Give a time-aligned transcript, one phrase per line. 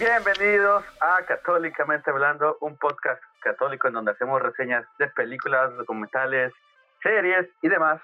[0.00, 6.54] Bienvenidos a Católicamente Hablando, un podcast católico en donde hacemos reseñas de películas, documentales,
[7.02, 8.00] series y demás,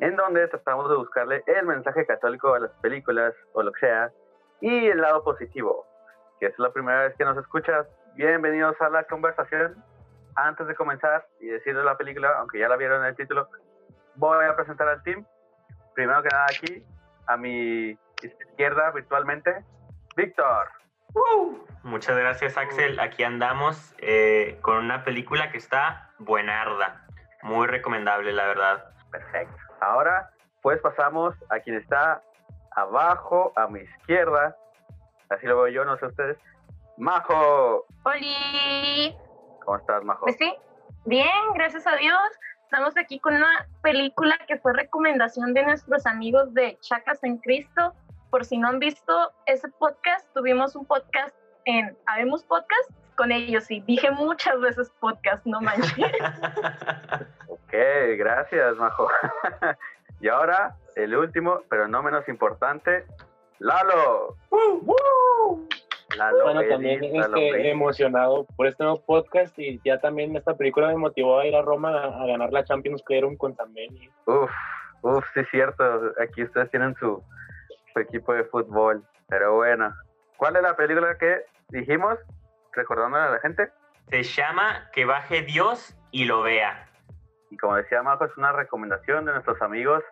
[0.00, 4.10] en donde tratamos de buscarle el mensaje católico a las películas o lo que sea,
[4.60, 5.86] y el lado positivo,
[6.40, 7.86] que es la primera vez que nos escuchas.
[8.16, 9.76] Bienvenidos a la conversación.
[10.34, 13.48] Antes de comenzar y decirles la película, aunque ya la vieron en el título,
[14.16, 15.24] voy a presentar al team.
[15.94, 16.84] Primero que nada aquí,
[17.28, 19.64] a mi izquierda virtualmente,
[20.16, 20.77] Víctor.
[21.82, 23.00] Muchas gracias, Axel.
[23.00, 27.06] Aquí andamos eh, con una película que está buenarda.
[27.42, 28.84] Muy recomendable, la verdad.
[29.10, 29.56] Perfecto.
[29.80, 32.22] Ahora, pues pasamos a quien está
[32.72, 34.56] abajo, a mi izquierda.
[35.30, 36.36] Así lo veo yo, no sé ustedes.
[36.96, 37.86] Majo.
[38.02, 39.16] ¡Holi!
[39.64, 40.22] ¿Cómo estás, Majo?
[40.22, 40.52] Pues sí,
[41.04, 42.20] bien, gracias a Dios.
[42.64, 47.94] Estamos aquí con una película que fue recomendación de nuestros amigos de Chacas en Cristo
[48.30, 51.34] por si no han visto ese podcast, tuvimos un podcast
[51.64, 55.92] en Habemos Podcast con ellos y dije muchas veces podcast, no manches.
[57.48, 57.72] ok,
[58.16, 59.08] gracias, Majo.
[60.20, 63.04] y ahora, el último, pero no menos importante,
[63.58, 64.36] Lalo.
[66.16, 70.96] Lalo bueno, también este, emocionado por este nuevo podcast y ya también esta película me
[70.96, 73.94] motivó a ir a Roma a, ganar la Champions League con también.
[74.26, 74.50] Uf,
[75.02, 75.84] uf, sí es cierto.
[76.22, 77.22] Aquí ustedes tienen su,
[78.00, 79.04] equipo de fútbol.
[79.28, 79.94] Pero bueno,
[80.36, 82.18] ¿cuál es la película que dijimos?
[82.72, 83.70] Recordándole a la gente.
[84.10, 86.88] Se llama Que baje Dios y lo vea.
[87.50, 90.02] Y como decía Marco, es una recomendación de nuestros amigos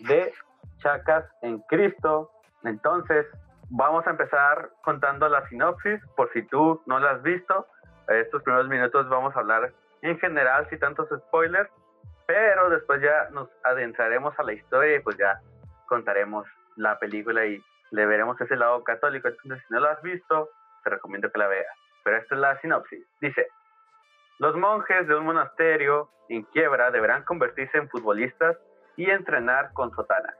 [0.00, 0.32] de
[0.78, 2.30] Chacas en Cristo.
[2.64, 3.26] Entonces,
[3.70, 7.66] vamos a empezar contando la sinopsis, por si tú no la has visto.
[8.08, 11.70] Estos primeros minutos vamos a hablar en general, sin tantos spoilers,
[12.26, 15.40] pero después ya nos adentraremos a la historia y pues ya
[15.86, 19.28] contaremos la película y le veremos ese lado católico.
[19.28, 20.48] Entonces, si no lo has visto,
[20.84, 21.76] te recomiendo que la veas.
[22.04, 23.06] Pero esta es la sinopsis.
[23.20, 23.46] Dice,
[24.38, 28.56] los monjes de un monasterio en quiebra deberán convertirse en futbolistas
[28.96, 30.34] y entrenar con sotana.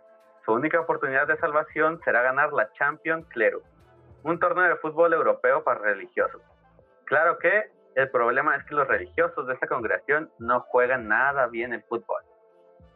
[0.44, 3.62] Su única oportunidad de salvación será ganar la Champions Clero,
[4.24, 6.42] un torneo de fútbol europeo para religiosos.
[7.04, 11.72] Claro que el problema es que los religiosos de esta congregación no juegan nada bien
[11.72, 12.22] el fútbol.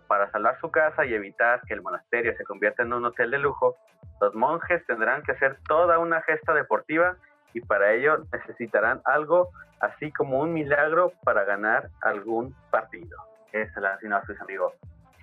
[0.06, 3.39] Para salvar su casa y evitar que el monasterio se convierta en un hotel de
[3.39, 3.77] lujo,
[4.21, 7.17] los monjes tendrán que hacer toda una gesta deportiva
[7.53, 9.50] y para ello necesitarán algo
[9.81, 13.19] así como un milagro para ganar algún partido.
[13.53, 14.72] Esa es la sinopsis, amigo.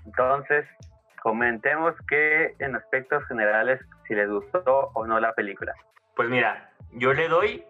[0.05, 0.65] Entonces,
[1.21, 5.73] comentemos que en aspectos generales si les gustó o no la película.
[6.15, 7.65] Pues mira, yo le doy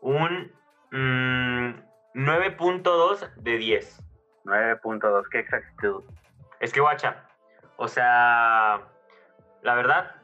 [0.00, 0.50] un
[0.90, 4.02] 9.2 mm, de 10.
[4.44, 6.04] 9.2, qué exactitud.
[6.62, 7.24] Es que, guacha,
[7.76, 8.82] o sea,
[9.62, 10.14] la verdad,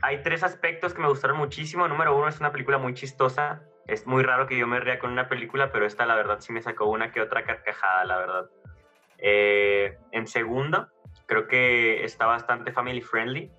[0.00, 1.86] hay tres aspectos que me gustaron muchísimo.
[1.86, 3.60] Número uno, es una película muy chistosa.
[3.86, 6.54] Es muy raro que yo me ría con una película, pero esta, la verdad, sí
[6.54, 8.50] me sacó una que otra carcajada, la verdad.
[9.18, 10.88] Eh, en segundo,
[11.26, 13.50] creo que está bastante family friendly.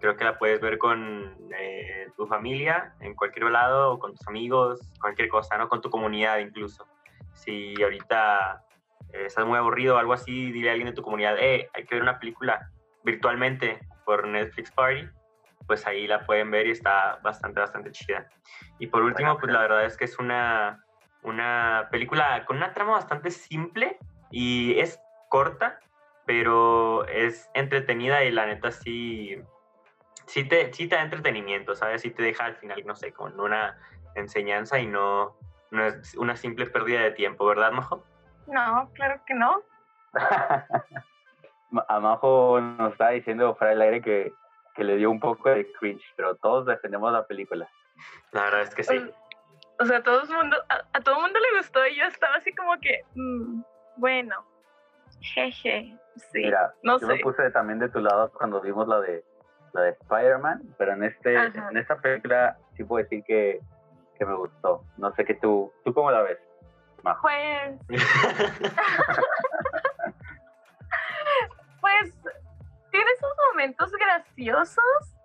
[0.00, 4.28] Creo que la puedes ver con eh, tu familia, en cualquier lado, o con tus
[4.28, 5.70] amigos, cualquier cosa, ¿no?
[5.70, 6.86] Con tu comunidad incluso.
[7.32, 8.66] Si ahorita
[9.12, 11.84] eh, estás muy aburrido o algo así, dile a alguien de tu comunidad, eh, hay
[11.84, 12.70] que ver una película
[13.04, 15.08] virtualmente por Netflix Party,
[15.66, 18.28] pues ahí la pueden ver y está bastante, bastante chida.
[18.78, 20.84] Y por último, pues la verdad es que es una,
[21.22, 23.98] una película con una trama bastante simple
[24.30, 25.80] y es corta,
[26.26, 29.38] pero es entretenida y la neta sí,
[30.26, 32.02] sí, te, sí te da entretenimiento, ¿sabes?
[32.02, 33.78] Sí te deja al final, no sé, con una
[34.14, 35.36] enseñanza y no,
[35.70, 38.04] no es una simple pérdida de tiempo, ¿verdad, Majo?
[38.46, 39.62] No, claro que no.
[41.88, 44.32] Amajo nos está diciendo fuera del aire que,
[44.74, 47.68] que, le dio un poco de cringe, pero todos defendemos la película.
[48.32, 49.10] La verdad es que sí.
[49.80, 52.54] O, sea, todo el mundo, a, todo el mundo le gustó y yo estaba así
[52.54, 53.62] como que, mm,
[53.96, 54.44] bueno,
[55.20, 56.38] jeje, sí.
[56.44, 59.24] Mira, no yo me puse también de tu lado cuando vimos la de
[59.72, 63.60] la de Spider-Man, pero en este en esta película sí puedo decir que,
[64.16, 64.84] que me gustó.
[64.96, 66.38] No sé qué tú, ¿tú cómo la ves?
[67.20, 67.78] Pues.
[71.80, 72.14] pues.
[72.90, 75.16] Tiene sus momentos graciosos,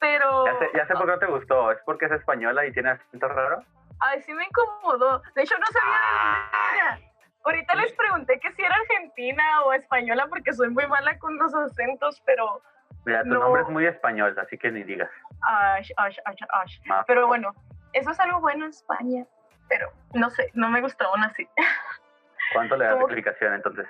[0.00, 0.46] pero.
[0.74, 1.70] Ya sé, por qué no te gustó.
[1.72, 3.62] ¿Es porque es española y tiene acento raro?
[4.00, 5.22] Ay, sí me incomodó.
[5.34, 7.00] De hecho, no sabía.
[7.44, 11.54] Ahorita les pregunté que si era argentina o española porque soy muy mala con los
[11.54, 12.62] acentos, pero.
[13.04, 15.10] Mira, tu nombre es muy español, así que ni digas.
[15.42, 16.78] Ash, ash, ash, ash.
[17.06, 17.54] Pero bueno,
[17.92, 19.26] eso es algo bueno en España
[19.68, 21.48] pero no sé, no me gustó aún así.
[22.52, 23.86] ¿Cuánto le das de calificación entonces?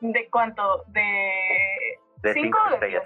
[0.00, 0.84] ¿De cuánto?
[0.88, 3.02] ¿De, de cinco, o de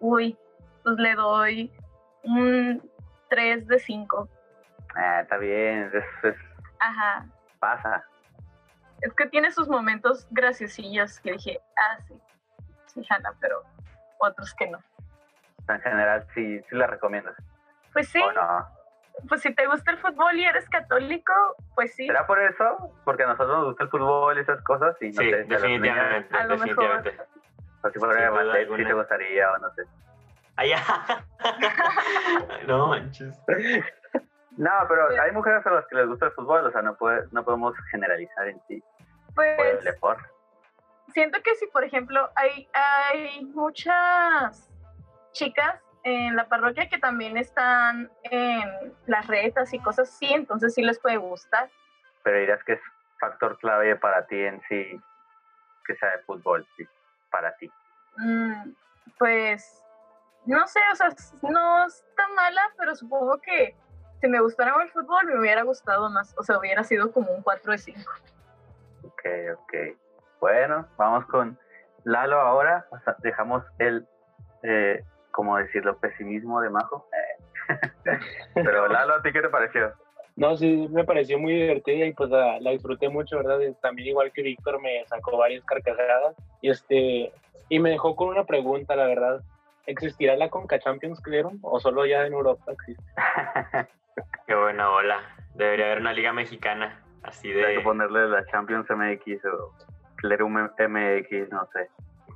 [0.00, 0.36] Uy,
[0.82, 1.72] pues le doy
[2.24, 2.90] un
[3.28, 4.28] 3 de 5.
[4.96, 6.36] Ah, está bien, es, es-
[6.80, 7.24] Ajá.
[7.60, 8.04] pasa.
[9.00, 12.14] Es que tiene sus momentos graciosillos que dije, ah, sí,
[12.86, 13.62] sí, Hanna, pero
[14.18, 14.78] otros que no.
[15.68, 17.36] En general, sí, sí la recomiendas.
[17.92, 18.68] Pues sí, ¿O no?
[19.28, 21.32] Pues si te gusta el fútbol y eres católico,
[21.74, 22.06] pues sí.
[22.06, 22.92] ¿Será por eso?
[23.04, 24.96] Porque a nosotros nos gusta el fútbol y esas cosas.
[25.00, 26.66] Y no Sí, sé, si definitivamente, a lo mejor.
[26.66, 27.10] definitivamente.
[27.92, 28.88] si duda Mattel, sí alguna.
[28.88, 29.82] te gustaría o no sé.
[30.56, 30.78] Allá.
[32.66, 33.38] no manches.
[34.58, 35.16] No, pero Sí.
[35.18, 37.74] hay mujeres a las que les gusta el fútbol, o sea, no, puede, no podemos
[37.90, 38.84] generalizar en sí.
[39.34, 40.18] Pues por.
[41.14, 44.68] siento que si, por ejemplo, hay, hay muchas
[45.32, 50.82] chicas en la parroquia que también están en las retas y cosas así, entonces sí
[50.82, 51.70] les puede gustar.
[52.22, 52.80] Pero dirás que es
[53.20, 55.00] factor clave para ti en sí
[55.86, 56.86] que sea de fútbol, sí,
[57.30, 57.70] para ti.
[58.16, 58.72] Mm,
[59.18, 59.84] pues,
[60.46, 61.08] no sé, o sea,
[61.42, 63.76] no está mala, pero supongo que
[64.20, 67.32] si me gustara más el fútbol me hubiera gustado más, o sea, hubiera sido como
[67.32, 68.12] un 4 de 5.
[69.04, 69.22] Ok,
[69.56, 69.74] ok.
[70.40, 71.58] Bueno, vamos con
[72.04, 72.86] Lalo ahora.
[72.90, 74.06] O sea, dejamos el,
[74.62, 75.98] eh, ¿cómo decirlo?
[75.98, 77.08] Pesimismo de Majo.
[77.12, 77.78] Eh.
[78.54, 79.92] Pero Lalo, ¿a ti qué te pareció?
[80.36, 83.58] No, sí, me pareció muy divertida y pues la, la disfruté mucho, ¿verdad?
[83.82, 87.32] También igual que Víctor me sacó varias carcajadas y este
[87.68, 89.42] y me dejó con una pregunta, la verdad.
[89.86, 93.02] ¿Existirá la Conca Champions Clearum o solo ya en Europa existe?
[94.46, 95.20] Qué buena ola.
[95.54, 97.02] Debería haber una liga mexicana.
[97.22, 99.74] Así Hay que de ponerle la Champions MX o
[100.16, 101.88] Clerum MX, no sé.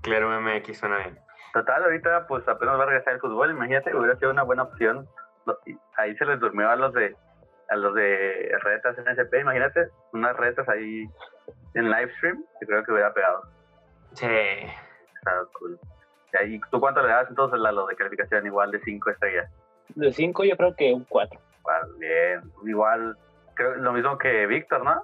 [0.03, 1.19] Claro MX suena bien.
[1.53, 5.09] Total, ahorita pues apenas va a regresar el fútbol, imagínate, hubiera sido una buena opción.
[5.47, 5.59] Lo-
[5.97, 7.15] Ahí se les durmió a los de
[7.69, 11.05] a los de retas en SP, imagínate, unas retas ahí
[11.75, 13.43] en live stream, que creo que hubiera pegado.
[14.13, 14.27] Sí.
[14.27, 15.79] Está cool.
[16.33, 18.47] Y ahí, ¿Tú cuánto le das entonces a los de calificación?
[18.47, 19.51] Igual de 5 estrellas.
[19.97, 21.41] De 5 yo creo que un 4.
[21.59, 22.41] Igual, bien.
[22.65, 23.17] Igual,
[23.55, 25.03] creo lo mismo que Víctor, ¿no?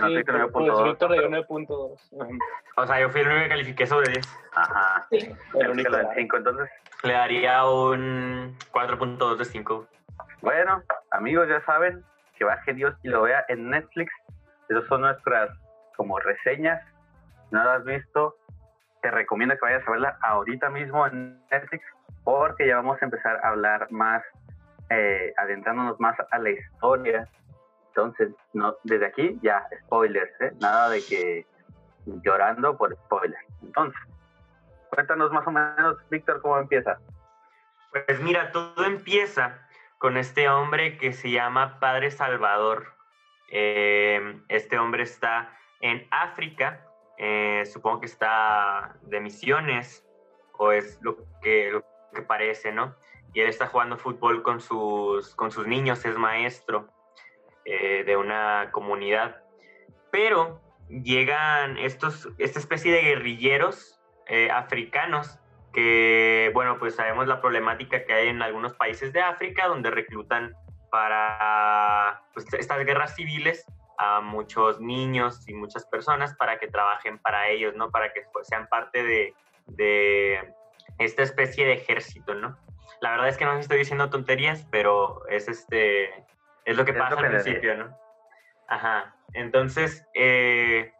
[0.00, 2.12] Bueno, sí, pues punto dos, Víctor le dio pero- 9.2.
[2.22, 2.30] Ajá,
[2.76, 4.38] O sea, yo fui el único que califiqué sobre 10.
[4.54, 5.06] Ajá.
[5.10, 5.36] Sí.
[5.60, 5.90] El único.
[5.90, 6.70] lo del 5, entonces.
[7.02, 9.86] Le daría un 4.2 de 5.
[10.40, 12.02] Bueno, amigos, ya saben
[12.38, 14.10] que baje Dios y lo vea en Netflix.
[14.70, 15.50] Esas son nuestras
[15.96, 16.82] como reseñas.
[17.50, 18.36] Si no lo has visto,
[19.02, 21.84] te recomiendo que vayas a verla ahorita mismo en Netflix
[22.24, 24.22] porque ya vamos a empezar a hablar más,
[24.88, 27.28] eh, adentrándonos más a la historia.
[27.94, 30.52] Entonces, no, desde aquí ya, spoilers, ¿eh?
[30.60, 31.46] nada de que
[32.06, 33.44] llorando por spoilers.
[33.62, 34.00] Entonces,
[34.88, 36.98] cuéntanos más o menos, Víctor, cómo empieza.
[37.90, 39.58] Pues mira, todo empieza
[39.98, 42.94] con este hombre que se llama Padre Salvador.
[43.50, 46.86] Eh, este hombre está en África,
[47.18, 50.02] eh, supongo que está de misiones,
[50.56, 51.84] o es lo que, lo
[52.14, 52.96] que parece, ¿no?
[53.34, 56.88] Y él está jugando fútbol con sus, con sus niños, es maestro
[57.64, 59.42] eh, de una comunidad.
[60.10, 65.38] Pero llegan estos, esta especie de guerrilleros eh, africanos
[65.72, 70.54] que, bueno, pues sabemos la problemática que hay en algunos países de África donde reclutan
[70.90, 73.64] para pues, estas guerras civiles
[73.96, 77.90] a muchos niños y muchas personas para que trabajen para ellos, ¿no?
[77.90, 79.34] Para que pues, sean parte de,
[79.66, 80.54] de
[80.98, 82.58] esta especie de ejército, ¿no?
[83.00, 86.24] La verdad es que no estoy diciendo tonterías, pero es este
[86.64, 87.96] es lo que Es pasa lo que al principio, ¿no?
[88.68, 89.14] Ajá.
[89.34, 90.92] Entonces, eh,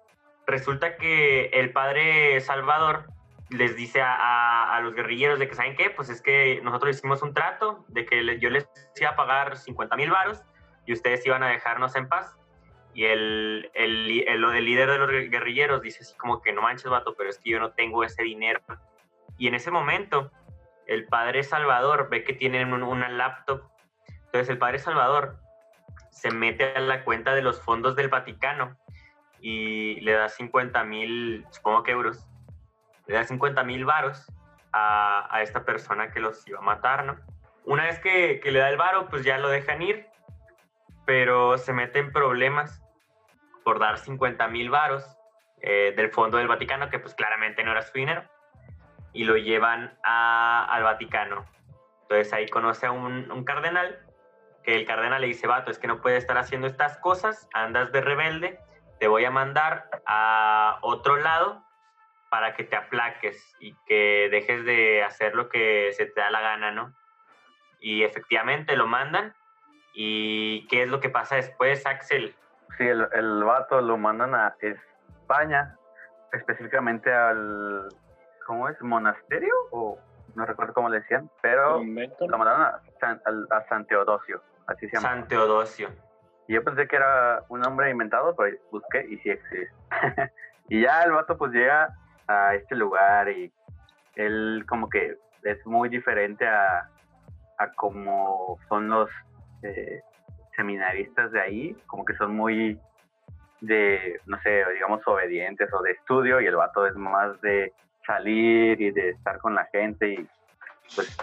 [0.46, 3.06] resulta que el padre Salvador
[3.50, 5.90] les dice a, a- a los guerrilleros de que, ¿saben qué?
[5.90, 8.66] Pues es que nosotros hicimos un trato de que le- yo les
[9.00, 10.42] iba a pagar 50 mil varos
[10.86, 12.34] y ustedes iban a dejarnos en paz.
[12.94, 16.90] Y el, el, el- el líder de los guerrilleros dice así como que no manches,
[16.90, 18.60] vato, pero es que yo no tengo ese dinero.
[19.38, 20.30] Y en ese momento,
[20.86, 23.62] el padre Salvador ve que tienen un- una laptop.
[24.26, 25.38] Entonces el padre Salvador
[26.10, 28.76] se mete a la cuenta de los fondos del Vaticano
[29.40, 32.26] y le da 50 mil, supongo que euros,
[33.06, 34.30] le da 50 mil varos
[34.72, 37.16] a, a esta persona que los iba a matar, ¿no?
[37.64, 40.06] Una vez que, que le da el varo, pues ya lo dejan ir,
[41.04, 42.82] pero se mete en problemas
[43.64, 45.04] por dar 50 mil varos
[45.60, 48.24] eh, del fondo del Vaticano, que pues claramente no era su dinero,
[49.12, 51.44] y lo llevan a- al Vaticano.
[52.02, 53.98] Entonces ahí conoce a un, un cardenal,
[54.64, 57.90] que el cardenal le dice, vato, es que no puedes estar haciendo estas cosas, andas
[57.92, 58.58] de rebelde,
[59.00, 61.62] te voy a mandar a otro lado
[62.30, 66.40] para que te aplaques y que dejes de hacer lo que se te da la
[66.40, 66.94] gana, ¿no?
[67.80, 69.34] Y efectivamente lo mandan.
[69.92, 72.34] ¿Y qué es lo que pasa después, Axel?
[72.78, 75.76] Sí, el, el vato lo mandan a España,
[76.32, 77.88] específicamente al,
[78.46, 78.80] ¿cómo es?
[78.80, 79.52] ¿Monasterio?
[79.72, 79.98] ¿O
[80.34, 84.88] no recuerdo cómo le decían, pero lo mandaron a San, al- a San Teodosio, así
[84.88, 85.08] se llama.
[85.08, 85.90] San Teodosio.
[86.48, 89.70] Y yo pensé que era un nombre inventado, pero busqué y sí existe.
[90.68, 91.94] y ya el vato pues llega
[92.26, 93.52] a este lugar y
[94.16, 96.88] él como que es muy diferente a,
[97.58, 99.10] a como son los
[99.62, 100.02] eh,
[100.56, 102.78] seminaristas de ahí, como que son muy
[103.60, 107.72] de, no sé, digamos obedientes o de estudio y el vato es más de
[108.06, 110.28] salir y de estar con la gente y
[110.94, 111.16] pues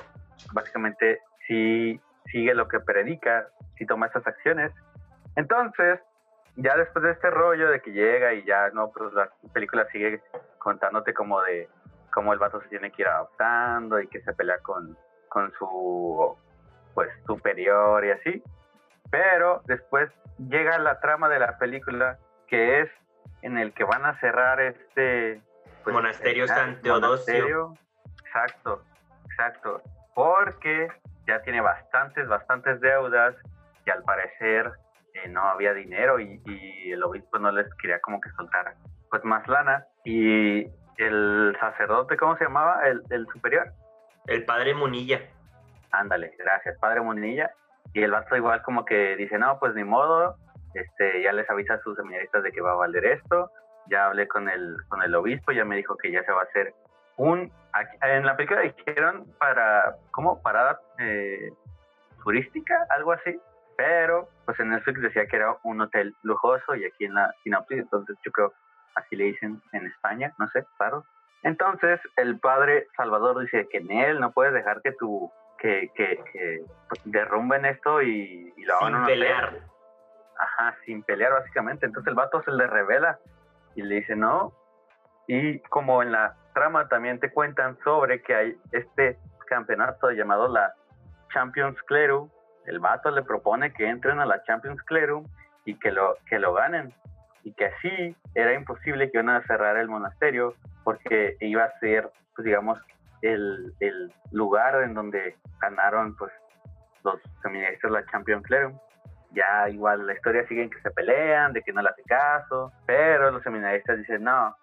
[0.54, 2.00] básicamente sí
[2.32, 4.72] sigue lo que predica, sí toma esas acciones
[5.40, 6.00] entonces,
[6.58, 10.22] ya después de este rollo de que llega y ya no, pues la película sigue
[10.58, 11.70] contándote como de
[12.12, 14.98] cómo el vato se tiene que ir adaptando y que se pelea con,
[15.30, 16.36] con su
[16.94, 18.44] pues superior y así.
[19.10, 22.18] Pero después llega la trama de la película
[22.48, 22.90] que es
[23.42, 25.42] en el que van a cerrar este
[25.84, 27.06] pues, Monasterio San Teodosio.
[27.06, 27.74] monasterio.
[28.26, 28.84] Exacto,
[29.26, 29.82] exacto.
[30.14, 30.90] Porque
[31.30, 33.36] ya tiene bastantes, bastantes deudas
[33.86, 34.72] y al parecer
[35.14, 38.76] eh, no había dinero y, y el obispo no les quería como que soltar
[39.10, 40.68] pues más lana y
[40.98, 42.88] el sacerdote, ¿cómo se llamaba?
[42.88, 43.72] El, el superior.
[44.28, 45.22] El padre Munilla.
[45.92, 47.52] Ándale, gracias, padre Munilla.
[47.94, 50.36] Y el vato igual como que dice, no, pues ni modo,
[50.74, 53.50] este, ya les avisa a sus seminaristas de que va a valer esto,
[53.88, 56.44] ya hablé con el, con el obispo, ya me dijo que ya se va a
[56.44, 56.74] hacer
[57.18, 60.42] un, aquí- en la película dijeron para, ¿cómo?
[60.42, 61.52] Parada eh,
[62.24, 63.40] turística, algo así,
[63.78, 67.80] pero pues en Netflix decía que era un hotel lujoso y aquí en la sinopsis,
[67.80, 68.54] entonces yo creo
[68.96, 71.06] así le dicen en España, no sé, claro.
[71.44, 76.22] Entonces el padre Salvador dice que en él no puedes dejar que tu que, que,
[76.32, 79.20] que pues, derrumben esto y, y lo hagan Sin hotel.
[79.20, 79.54] pelear.
[80.38, 81.86] Ajá, sin pelear básicamente.
[81.86, 83.20] Entonces el vato se le revela
[83.76, 84.54] y le dice no.
[85.28, 90.74] Y como en la trama también te cuentan sobre que hay este campeonato llamado la
[91.34, 92.30] Champions Cleru,
[92.66, 95.24] el vato le propone que entren a la Champions Cleru
[95.66, 96.94] y que lo, que lo ganen.
[97.44, 100.54] Y que así era imposible que iban a cerrar el monasterio
[100.84, 102.80] porque iba a ser, pues digamos,
[103.22, 106.32] el, el lugar en donde ganaron pues
[107.04, 108.80] los seminaristas la Champions Cleru
[109.32, 112.72] ya igual la historia sigue en que se pelean, de que no le hace caso,
[112.86, 114.56] pero los seminaristas dicen, no,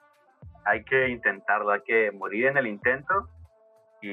[0.66, 3.28] hay que intentarlo, hay que morir en el intento
[4.02, 4.11] y,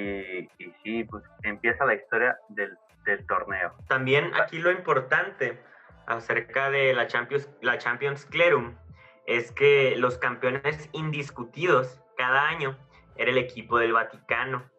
[0.58, 3.74] y sí, pues empieza la historia del, del torneo.
[3.88, 5.60] También aquí lo importante
[6.06, 8.76] acerca de la Champions, la Champions Clerum
[9.26, 12.78] es que los campeones indiscutidos cada año
[13.16, 14.70] era el equipo del Vaticano,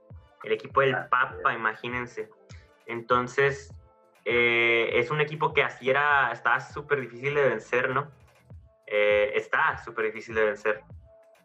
[0.43, 2.29] el equipo del Papa, imagínense.
[2.87, 3.73] Entonces,
[4.25, 8.11] eh, es un equipo que así era, estaba súper difícil de vencer, ¿no?
[8.87, 10.83] Eh, está súper difícil de vencer.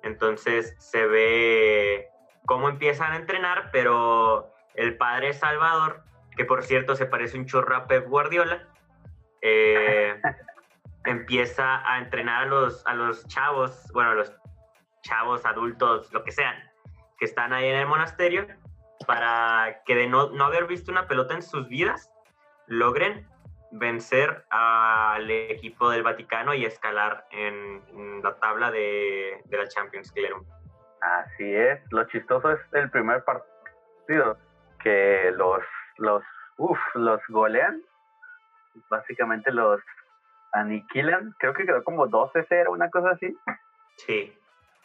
[0.04, 2.10] Entonces se ve
[2.46, 6.04] cómo empiezan a entrenar, pero el padre Salvador,
[6.36, 8.68] que por cierto se parece un chorro a Pep Guardiola,
[9.42, 10.20] eh,
[11.06, 14.34] empieza a entrenar a los, a los chavos, bueno, a los
[15.02, 16.56] chavos, adultos, lo que sean,
[17.18, 18.48] que están ahí en el monasterio,
[19.08, 22.12] para que de no, no haber visto una pelota en sus vidas,
[22.68, 23.28] logren
[23.72, 30.12] vencer al equipo del Vaticano y escalar en, en la tabla de, de la Champions
[30.12, 30.44] Clerum.
[31.02, 34.38] Así es, lo chistoso es el primer partido
[34.84, 35.62] que los,
[35.98, 36.24] los,
[36.58, 37.82] uf, los golean,
[38.90, 39.82] básicamente los
[40.52, 43.38] aniquilan, creo que quedó como 12-0, una cosa así.
[43.96, 44.34] Sí,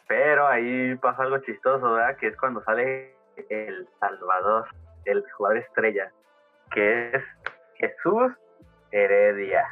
[0.07, 2.17] Pero ahí pasa algo chistoso, ¿verdad?
[2.17, 3.15] Que es cuando sale
[3.49, 4.67] el Salvador,
[5.05, 6.11] el jugador estrella,
[6.71, 7.23] que es
[7.75, 8.31] Jesús
[8.95, 9.65] Heredia.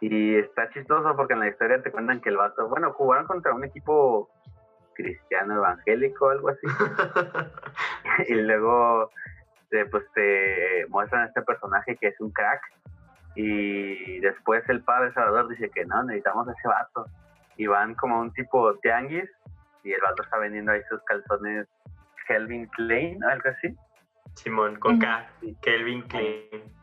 [0.00, 3.54] Y está chistoso porque en la historia te cuentan que el vato, bueno, jugaron contra
[3.54, 4.30] un equipo
[4.94, 6.66] cristiano evangélico o algo así.
[8.28, 9.10] y luego
[9.90, 12.60] pues te muestran a este personaje que es un crack.
[13.36, 17.06] Y después el padre Salvador dice que no, necesitamos a ese vato
[17.56, 19.30] y van como a un tipo tianguis
[19.84, 21.66] y el vato está vendiendo ahí sus calzones
[22.26, 23.74] Kelvin Klein, algo así.
[24.34, 24.98] Simón, con.
[24.98, 25.28] K,
[25.62, 26.79] Kelvin Klein.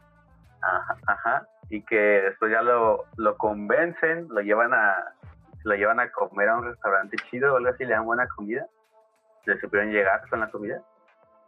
[0.67, 1.47] Ajá, ajá.
[1.69, 5.13] Y que después ya lo, lo convencen, lo llevan a
[5.63, 8.65] lo llevan a comer a un restaurante chido o algo así, le dan buena comida.
[9.45, 10.81] Le supieron llegar con la comida.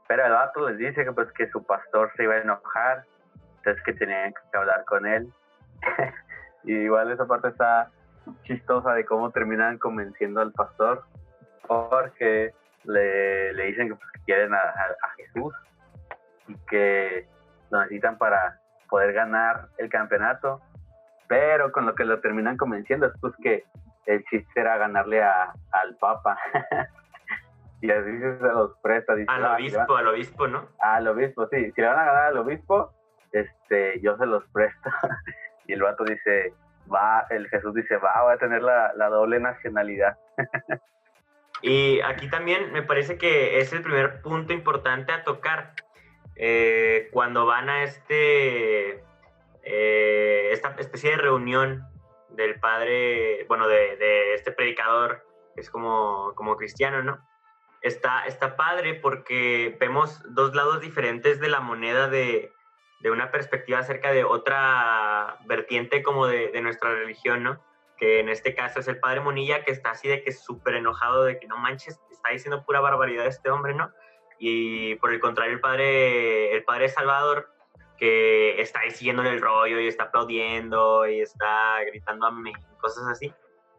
[0.08, 3.04] Pero el vato les dice que pues que su pastor se iba a enojar,
[3.58, 5.32] entonces que tenían que hablar con él.
[6.64, 7.90] y igual esa parte está
[8.44, 11.04] chistosa de cómo terminan convenciendo al pastor,
[11.68, 15.54] porque le, le dicen que, pues, quieren a, a- a Jesús
[16.48, 17.28] y que
[17.70, 18.60] lo necesitan para
[18.90, 20.62] poder ganar el campeonato,
[21.28, 23.64] pero con lo que lo terminan convenciendo es pues que
[24.06, 26.38] el chiste era ganarle a, al Papa.
[27.82, 29.16] y así se los presta.
[29.16, 30.68] Dice, al "Ah, obispo, al obispo, ¿no?
[30.80, 31.72] Al obispo, sí.
[31.72, 32.92] Si le van a ganar al obispo,
[33.32, 34.90] este, yo se los presto.
[35.68, 36.54] y el vato dice,
[36.92, 40.18] va, el Jesús dice, va, voy a tener la, la doble nacionalidad.
[41.62, 45.74] Y aquí también me parece que es el primer punto importante a tocar
[46.40, 49.04] eh, cuando van a este
[49.64, 51.86] eh, esta especie de reunión
[52.30, 57.20] del padre, bueno, de, de este predicador que es como, como cristiano, ¿no?
[57.82, 62.54] Está, está padre porque vemos dos lados diferentes de la moneda de,
[63.02, 67.62] de una perspectiva acerca de otra vertiente como de, de nuestra religión, ¿no?
[68.00, 71.26] que en este caso es el padre Monilla, que está así de que súper enojado
[71.26, 73.92] de que no manches, está diciendo pura barbaridad este hombre, ¿no?
[74.40, 77.52] Y por el contrario, el padre, el padre Salvador,
[77.98, 83.06] que está ahí siguiéndole el rollo y está aplaudiendo y está gritando a mí, cosas
[83.08, 83.34] así.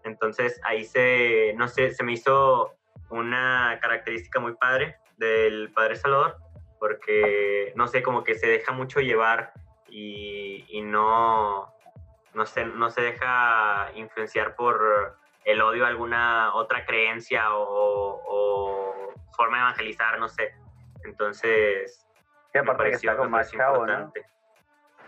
[0.05, 2.75] Entonces ahí se, no sé, se me hizo
[3.09, 6.37] una característica muy padre del padre Salvador,
[6.79, 9.53] porque, no sé, como que se deja mucho llevar
[9.89, 11.75] y, y no,
[12.35, 19.00] no se, no se deja influenciar por el odio a alguna otra creencia o, o
[19.37, 20.55] forma de evangelizar, no sé.
[21.05, 22.07] Entonces,
[22.53, 23.93] Que me aparte que pareció, está con más pareció chavo, ¿no?
[23.93, 24.27] importante.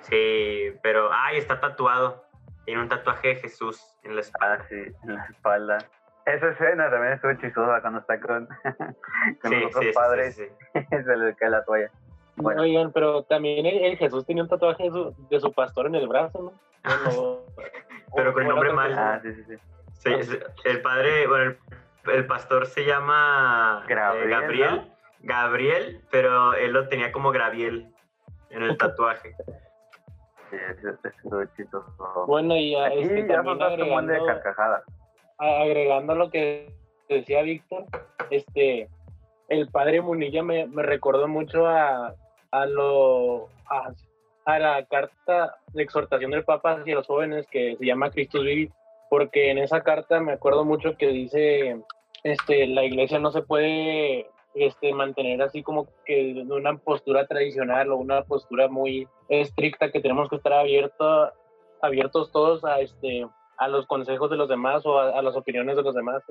[0.03, 2.25] Sí, pero, ay, está tatuado.
[2.65, 4.59] Tiene un tatuaje de Jesús en la espalda.
[4.61, 5.79] Ah, sí, en la espalda.
[6.27, 8.47] Esa escena también estuvo chistosa cuando está con,
[9.43, 10.81] con Sí, los otros sí, sí, padres sí, sí.
[11.05, 11.91] se le cae la toalla.
[12.37, 12.63] Bueno.
[12.63, 15.97] Oigan, pero también el, el Jesús tenía un tatuaje de su, de su pastor en
[15.97, 16.53] el brazo, ¿no?
[18.13, 18.99] Bueno, Pero con el nombre mal.
[18.99, 19.57] Ah, sí, sí, sí.
[19.95, 21.59] Sí, el padre, bueno, el,
[22.07, 24.89] el pastor se llama eh, Gabriel, Gabriel, ¿no?
[25.21, 27.93] Gabriel, pero él lo tenía como Graviel
[28.51, 29.35] en el tatuaje.
[30.51, 30.57] Sí,
[31.57, 32.25] chistoso.
[32.27, 34.27] Bueno, y a- Aquí este, ya también de agregando,
[35.39, 36.75] agregando lo que
[37.09, 37.85] decía Víctor,
[38.31, 38.89] este,
[39.49, 42.15] el padre Munilla me, me recordó mucho a,
[42.51, 43.93] a lo a,
[44.45, 48.73] a la carta de exhortación del Papa hacia los jóvenes que se llama Christus Vivit,
[49.13, 51.79] porque en esa carta me acuerdo mucho que dice,
[52.23, 57.99] este, la iglesia no se puede este, mantener así como que una postura tradicional o
[57.99, 61.31] una postura muy estricta que tenemos que estar abierto,
[61.83, 63.27] abiertos todos a este
[63.59, 66.23] a los consejos de los demás o a, a las opiniones de los demás.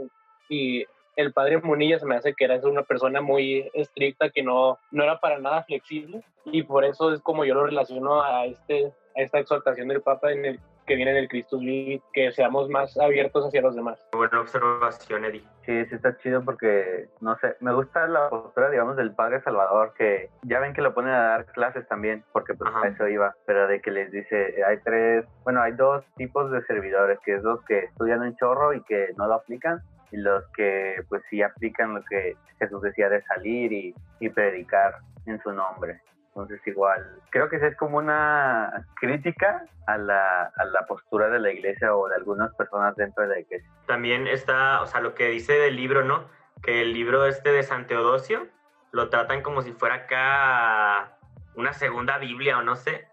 [0.49, 0.83] Y
[1.17, 5.03] el padre Munilla se me hace que era una persona muy estricta que no, no
[5.03, 9.21] era para nada flexible y por eso es como yo lo relaciono a este a
[9.21, 10.59] esta exhortación del Papa en el
[10.91, 14.06] que viene en el Christus Vivit, que seamos más abiertos hacia los demás.
[14.12, 15.41] Buena observación, Eddie.
[15.65, 19.93] Sí, sí está chido porque, no sé, me gusta la postura, digamos, del Padre Salvador,
[19.97, 22.88] que ya ven que lo ponen a dar clases también, porque pues Ajá.
[22.88, 26.62] a eso iba, pero de que les dice, hay tres, bueno, hay dos tipos de
[26.65, 29.80] servidores, que es los que estudian un chorro y que no lo aplican,
[30.12, 34.95] y los que pues sí aplican lo que Jesús decía de salir y, y predicar
[35.25, 36.01] en su nombre.
[36.33, 41.51] Entonces igual, creo que es como una crítica a la, a la postura de la
[41.51, 43.69] iglesia o de algunas personas dentro de la iglesia.
[43.85, 46.29] También está, o sea, lo que dice del libro, ¿no?
[46.63, 48.47] Que el libro este de San Teodosio
[48.91, 51.17] lo tratan como si fuera acá
[51.55, 53.07] una segunda Biblia o no sé,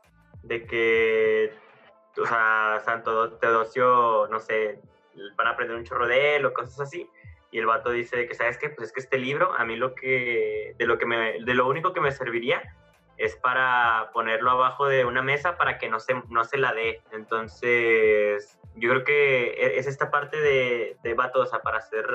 [0.45, 1.53] de que,
[2.21, 4.81] o sea, Santo Teodosio, no sé,
[5.37, 7.11] van a aprender un chorro de él o cosas así.
[7.51, 8.69] Y el vato dice que, ¿sabes qué?
[8.69, 11.67] Pues es que este libro, a mí lo que, de lo que me, de lo
[11.67, 12.63] único que me serviría
[13.19, 17.03] es para ponerlo abajo de una mesa para que no se, no se la dé.
[17.13, 22.07] Entonces, yo creo que e- es esta parte de, de vato, o sea, para ser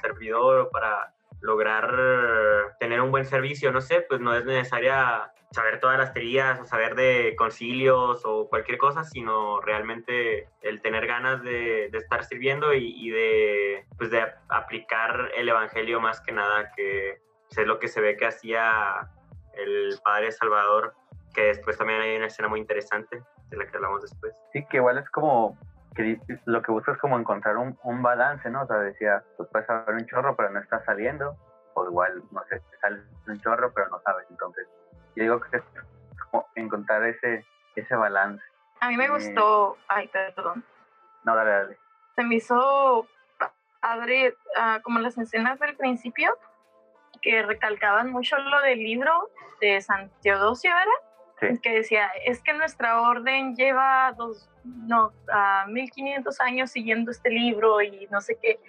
[0.00, 5.98] servidor para lograr tener un buen servicio, no sé, pues no es necesaria saber todas
[5.98, 11.88] las teorías o saber de concilios o cualquier cosa, sino realmente el tener ganas de,
[11.90, 17.20] de estar sirviendo y, y de, pues de aplicar el evangelio más que nada, que
[17.50, 19.08] es lo que se ve que hacía
[19.56, 20.94] el padre Salvador,
[21.34, 24.34] que después también hay una escena muy interesante de la que hablamos después.
[24.52, 25.58] Sí, que igual es como
[25.94, 28.62] que lo que buscas es como encontrar un, un balance, ¿no?
[28.62, 31.36] O sea, decía, pues puedes saber un chorro, pero no está saliendo,
[31.74, 34.26] o igual, no sé, te sale un chorro, pero no sabes.
[34.30, 34.66] Entonces,
[35.14, 35.62] yo digo que es
[36.30, 38.44] como encontrar ese, ese balance.
[38.80, 39.10] A mí me Eh.
[39.10, 40.62] gustó, ay, perdón,
[41.24, 41.78] No, dale, dale.
[42.14, 43.06] se me hizo
[43.38, 46.36] pa- padre ah, como las escenas del principio
[47.26, 50.70] que recalcaban mucho lo del libro de San Teodosio.
[51.40, 51.58] Sí.
[51.60, 57.82] Que decía, es que nuestra orden lleva dos, no, a 1500 años siguiendo este libro
[57.82, 58.60] y no sé qué.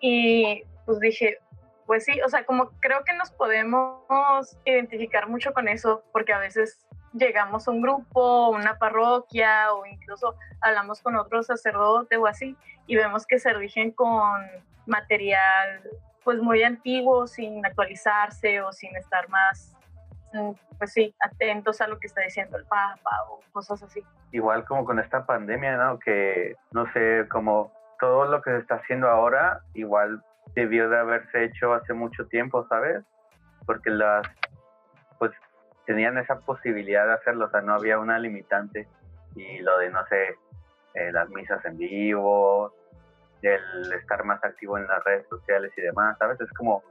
[0.00, 1.40] Y pues dije,
[1.84, 6.38] pues sí, o sea, como creo que nos podemos identificar mucho con eso, porque a
[6.38, 12.56] veces llegamos a un grupo, una parroquia o incluso hablamos con otro sacerdote o así
[12.86, 14.40] y vemos que se rigen con
[14.86, 15.82] material
[16.26, 19.76] pues muy antiguo, sin actualizarse o sin estar más,
[20.32, 24.02] mm, pues sí, atentos a lo que está diciendo el Papa o cosas así.
[24.32, 26.00] Igual como con esta pandemia, ¿no?
[26.00, 30.20] Que no sé, como todo lo que se está haciendo ahora, igual
[30.56, 33.04] debió de haberse hecho hace mucho tiempo, ¿sabes?
[33.64, 34.26] Porque las,
[35.20, 35.30] pues
[35.84, 38.88] tenían esa posibilidad de hacerlo, o sea, no había una limitante.
[39.36, 40.34] Y lo de, no sé,
[40.94, 42.74] eh, las misas en vivo,
[43.42, 46.40] el estar más activo en las redes sociales y demás, ¿sabes?
[46.40, 46.82] Es como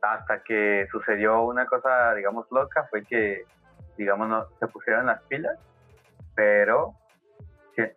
[0.00, 3.44] hasta que sucedió una cosa, digamos, loca, fue que,
[3.96, 5.58] digamos, se pusieron las pilas,
[6.34, 6.94] pero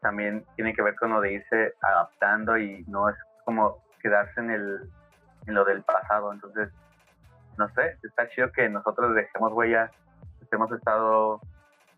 [0.02, 4.52] también tiene que ver con lo de irse adaptando y no es como quedarse en,
[4.52, 4.90] el,
[5.46, 6.34] en lo del pasado.
[6.34, 6.70] Entonces,
[7.58, 9.92] no sé, está chido que nosotros dejemos huella,
[10.52, 11.42] hemos estado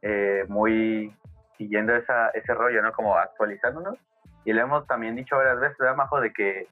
[0.01, 1.15] eh, muy
[1.57, 2.91] siguiendo esa, ese rollo, ¿no?
[2.93, 3.97] Como actualizándonos
[4.45, 6.19] y le hemos también dicho varias veces, ¿verdad, Majo?
[6.21, 6.67] De que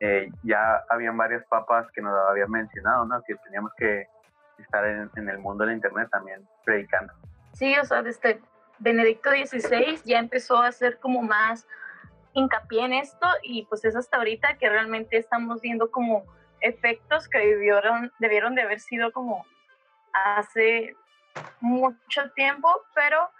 [0.00, 3.22] eh, ya habían varios papas que nos habían mencionado, ¿no?
[3.22, 4.06] Que teníamos que
[4.58, 7.12] estar en, el mundo del Internet también predicando.
[7.52, 8.40] Sí, o sea, desde
[8.78, 11.66] Benedicto XVI ya empezó a hacer como más
[12.34, 16.24] hincapié en esto y pues es hasta ahorita que realmente estamos viendo como
[16.60, 19.44] efectos que debieron, debieron de haber sido como
[20.12, 20.96] hace
[21.60, 23.30] mucho tiempo, pero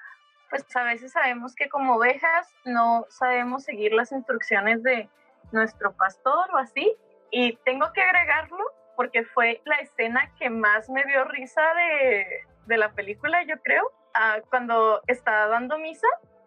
[0.50, 5.08] pues a veces sabemos que como ovejas no sabemos seguir las instrucciones de
[5.52, 6.96] nuestro pastor o así.
[7.30, 8.64] Y tengo que agregarlo
[8.96, 12.26] porque fue la escena que más me dio risa de,
[12.66, 16.06] de la película, yo creo, ah, cuando está dando misa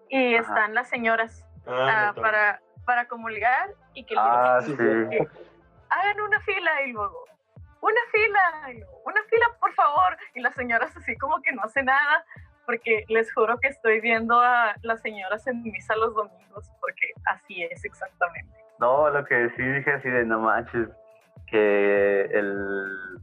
[0.10, 6.82] y están las señoras ah, ah, para, para comulgar y que, ah, hagan una fila
[6.86, 7.26] y luego
[7.82, 12.26] una fila, una fila por favor, y las señoras así como que no hace nada
[12.66, 17.64] porque les juro que estoy viendo a las señoras en misa los domingos, porque así
[17.64, 18.56] es exactamente.
[18.80, 20.90] No, lo que sí dije así de no manches,
[21.48, 22.58] que el,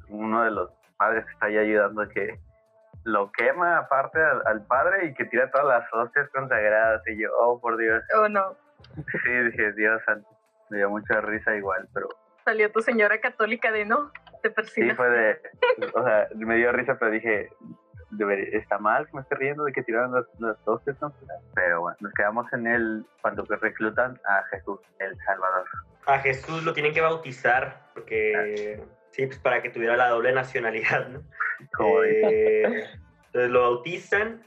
[0.08, 2.38] uno de los padres que está ahí ayudando que
[3.04, 7.60] lo quema aparte al, padre y que tira todas las hostias consagradas y yo, oh
[7.60, 8.04] por Dios.
[8.16, 8.54] Oh no.
[8.94, 10.28] Sí, dije, Dios santo,
[10.70, 12.08] me dio mucha risa igual, pero...
[12.44, 14.10] Salió tu señora católica de no,
[14.42, 14.90] te persigue.
[14.90, 15.40] Sí, fue de,
[15.94, 17.50] o sea, me dio risa, pero dije,
[18.52, 21.16] está mal que me esté riendo de que tiraron las, dos personas,
[21.54, 25.66] pero bueno, nos quedamos en el cuando reclutan a Jesús, el Salvador.
[26.06, 31.08] A Jesús lo tienen que bautizar porque sí, pues para que tuviera la doble nacionalidad,
[31.08, 31.22] ¿no?
[32.06, 32.86] Eh,
[33.26, 34.44] entonces lo bautizan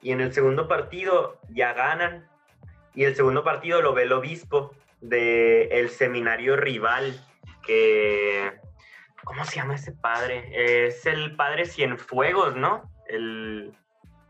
[0.00, 2.26] y en el segundo partido ya ganan
[2.94, 7.20] y el segundo partido lo ve el obispo del el seminario rival
[7.66, 8.17] que
[9.28, 10.48] ¿Cómo se llama ese padre?
[10.86, 12.90] Es el padre Cienfuegos, ¿no?
[13.08, 13.76] El,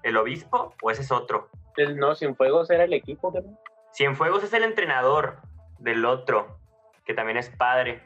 [0.03, 1.51] el obispo, o ese es otro.
[1.77, 3.61] El, no, Cienfuegos era el equipo, ¿no?
[3.95, 5.37] Cienfuegos es el entrenador
[5.79, 6.59] del otro,
[7.05, 8.03] que también es padre,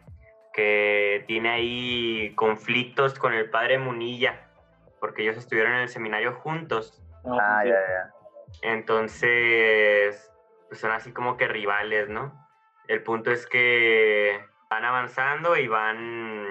[0.53, 4.51] que tiene ahí conflictos con el padre Munilla,
[5.01, 7.03] porque ellos estuvieron en el seminario juntos.
[7.25, 8.15] Ah, ah ya, ya.
[8.61, 10.31] Entonces,
[10.69, 12.47] pues son así como que rivales, ¿no?
[12.87, 16.42] El punto es que van avanzando y van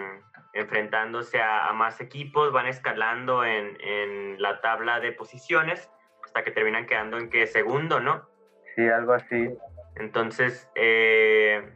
[0.53, 5.89] enfrentándose a, más equipos, van escalando en, en, la tabla de posiciones
[6.23, 8.27] hasta que terminan quedando en que segundo, ¿no?
[8.75, 9.49] Sí, algo así.
[9.95, 11.73] Entonces, eh,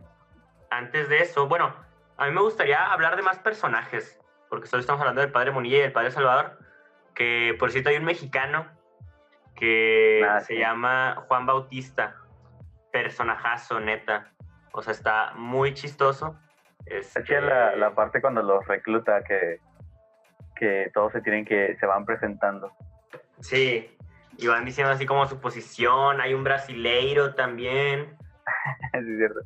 [0.69, 1.75] antes de eso, bueno,
[2.17, 5.77] a mí me gustaría hablar de más personajes, porque solo estamos hablando del padre Monilla
[5.77, 6.59] y del padre Salvador,
[7.13, 8.67] que por cierto hay un mexicano
[9.55, 12.17] que ah, se llama Juan Bautista,
[12.91, 14.31] personajazo, neta.
[14.73, 16.38] O sea, está muy chistoso.
[16.86, 19.60] Es este la, la, parte cuando los recluta que,
[20.56, 22.71] que todos se tienen que, se van presentando.
[23.39, 23.95] Sí,
[24.38, 28.15] y van diciendo así como su posición, hay un brasileiro también.
[28.93, 29.39] es cierto.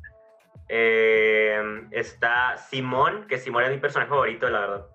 [0.68, 4.86] Eh, está Simón, que Simón es mi personaje favorito, la verdad.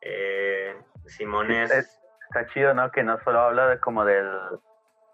[0.00, 1.70] Eh, Simón es...
[1.72, 2.92] Está chido, ¿no?
[2.92, 4.30] Que no solo habla de como del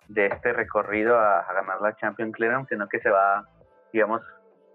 [0.08, 3.48] de este recorrido a, a ganar la Champions League, sino que se va,
[3.92, 4.20] digamos,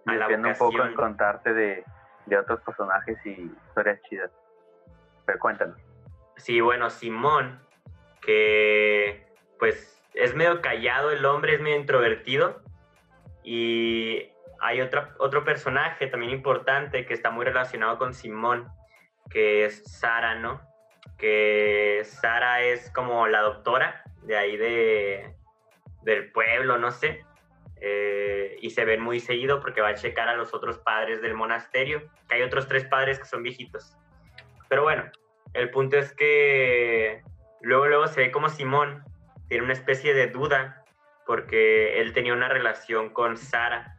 [0.06, 1.84] Depende un poco en contarte de,
[2.26, 4.32] de otros personajes y historias chidas.
[5.26, 5.78] Pero cuéntanos.
[6.38, 7.60] Sí, bueno, Simón,
[8.22, 9.26] que
[9.60, 12.62] pues es medio callado el hombre, es medio introvertido.
[13.44, 18.68] Y hay otra, otro personaje también importante que está muy relacionado con Simón,
[19.30, 20.62] que es Sara, ¿no?
[21.18, 25.36] Que Sara es como la doctora de ahí de,
[26.04, 27.26] del pueblo, no sé.
[27.84, 31.34] Eh, y se ven muy seguido porque va a checar a los otros padres del
[31.34, 33.98] monasterio, que hay otros tres padres que son viejitos.
[34.70, 35.12] Pero bueno,
[35.54, 37.24] el punto es que
[37.62, 39.04] luego, luego se ve como Simón
[39.50, 40.86] tiene una especie de duda
[41.26, 43.98] porque él tenía una relación con Sara.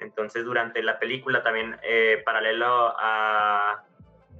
[0.00, 3.84] Entonces, durante la película también, eh, paralelo a,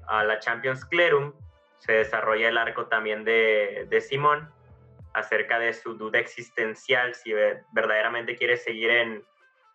[0.07, 1.33] a, la Champions Clerum,
[1.79, 4.51] se desarrolla el arco también de, de Simón
[5.15, 7.33] acerca de su duda existencial, si
[7.73, 9.25] verdaderamente quiere seguir en,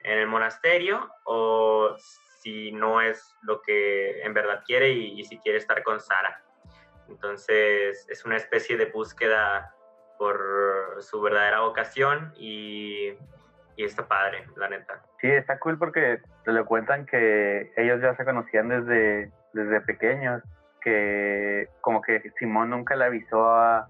[0.02, 1.95] en el monasterio o
[2.41, 6.41] si no es lo que en verdad quiere y, si quiere estar con Sara.
[7.08, 9.73] Entonces es una especie de búsqueda
[10.17, 13.13] por su verdadera vocación y,
[13.75, 15.02] y está padre, la neta.
[15.19, 20.43] Sí, está cool porque te lo cuentan que ellos ya se conocían desde, desde pequeños,
[20.82, 23.89] que como que Simón nunca le avisó a,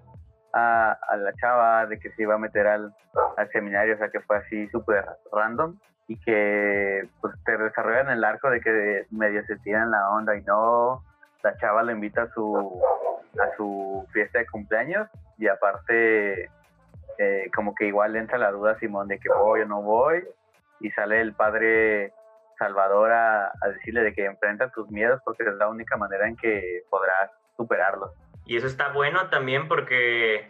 [0.53, 2.93] a, la chava de que se iba a meter al,
[3.51, 8.49] seminario, o sea que fue así súper random y que pues te desarrollan el arco
[8.49, 11.03] de que medio se tiran la onda y no
[11.43, 12.81] la chava le invita a su
[13.39, 15.07] a su fiesta de cumpleaños
[15.38, 16.49] y aparte
[17.17, 20.23] eh, como que igual entra la duda Simón de que voy o no voy
[20.79, 22.13] y sale el padre
[22.57, 26.35] Salvador a, a decirle de que enfrenta tus miedos porque es la única manera en
[26.35, 28.12] que podrás superarlos.
[28.49, 30.49] Y eso está bueno también porque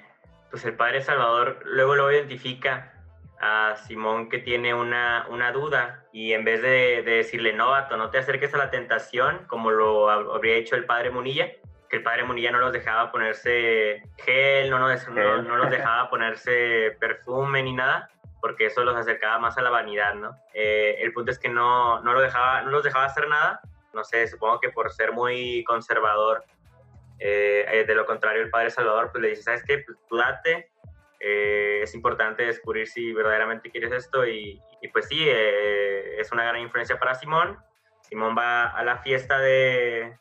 [0.52, 2.94] pues el padre Salvador luego lo identifica
[3.42, 7.98] a Simón que tiene una, una duda y en vez de, de, decirle, no, vato,
[7.98, 11.52] no te acerques a la tentación, como lo habría hecho el padre Munilla,
[11.90, 16.10] que el padre Munilla no los dejaba ponerse gel, no, los, no, no los dejaba
[16.10, 18.10] ponerse perfume ni nada,
[18.40, 20.38] porque eso los acercaba más a la vanidad, ¿no?
[20.54, 23.60] Eh, el punto es que no, no, lo dejaba, no los dejaba hacer nada,
[23.92, 26.46] no sé, supongo que por ser muy conservador,
[27.20, 29.80] eh, eh, de lo contrario el padre Salvador pues le dice, ¿sabes qué?
[29.80, 30.72] Pues tú date,
[31.20, 34.62] eh, es importante descubrir si verdaderamente quieres esto y,
[34.94, 37.58] pues sí, eh, es una gran influencia para Simón.
[38.02, 40.18] Simón va a la fiesta de,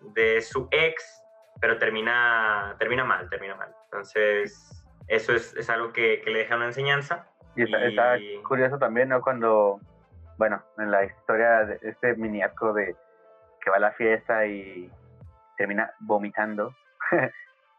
[0.00, 1.22] de su ex,
[1.60, 3.74] pero termina, termina mal, termina mal.
[3.84, 7.26] Entonces, eso es, es algo que, que, le deja una enseñanza.
[7.56, 9.22] Y está, curioso también, ¿no?
[9.22, 9.80] Cuando,
[10.36, 12.94] bueno, en la historia de este miniaco de
[13.62, 14.92] que va a la fiesta y
[15.56, 16.74] termina vomitando.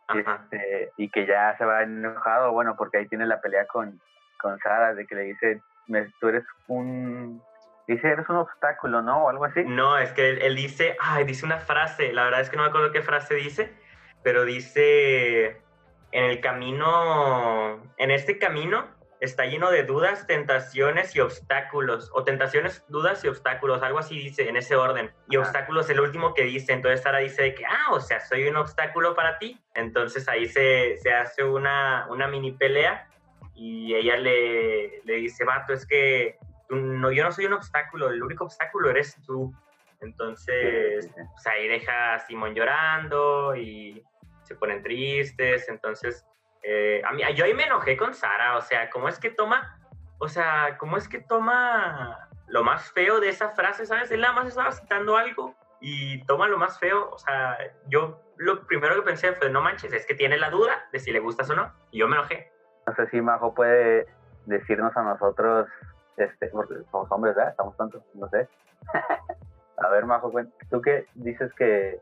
[0.10, 4.00] Este, y que ya se va enojado, bueno, porque ahí tiene la pelea con,
[4.40, 5.62] con Sara, de que le dice,
[6.22, 7.42] tú eres un,
[7.88, 9.26] dice, eres un obstáculo, ¿no?
[9.26, 9.64] O algo así.
[9.66, 12.70] No, es que él, dice, ay, dice una frase, la verdad es que no me
[12.70, 13.74] acuerdo qué frase dice,
[14.24, 15.62] pero dice,
[16.12, 18.88] en el camino, en este camino
[19.20, 24.48] está lleno de dudas, tentaciones y obstáculos, o tentaciones, dudas y obstáculos, algo así dice
[24.48, 25.12] en ese orden.
[25.30, 28.48] Y obstáculos es el último que dice, entonces Sara dice que, ah, o sea, soy
[28.48, 29.60] un obstáculo para ti.
[29.74, 33.08] Entonces ahí se, se hace una, una mini pelea
[33.56, 36.38] y ella le, le dice, vato, es que
[36.70, 39.54] no, yo no soy un obstáculo, el único obstáculo eres tú.
[40.00, 44.04] Entonces, pues ahí deja a Simón llorando y
[44.44, 46.26] se ponen tristes, entonces
[46.70, 49.80] eh, a mí, yo ahí me enojé con Sara, o sea, ¿cómo es que toma,
[50.18, 54.12] o sea, cómo es que toma lo más feo de esa frase, ¿sabes?
[54.12, 58.68] Él nada más estaba citando algo y toma lo más feo, o sea, yo lo
[58.68, 61.50] primero que pensé fue, no manches, es que tiene la duda de si le gustas
[61.50, 62.52] o no, y yo me enojé.
[62.86, 64.06] No sé si Majo puede
[64.46, 65.70] decirnos a nosotros,
[66.18, 67.52] este, porque somos hombres, ¿verdad?
[67.52, 68.50] Estamos tontos, no sé.
[69.78, 70.34] a ver, Majo,
[70.70, 72.02] ¿tú qué dices que,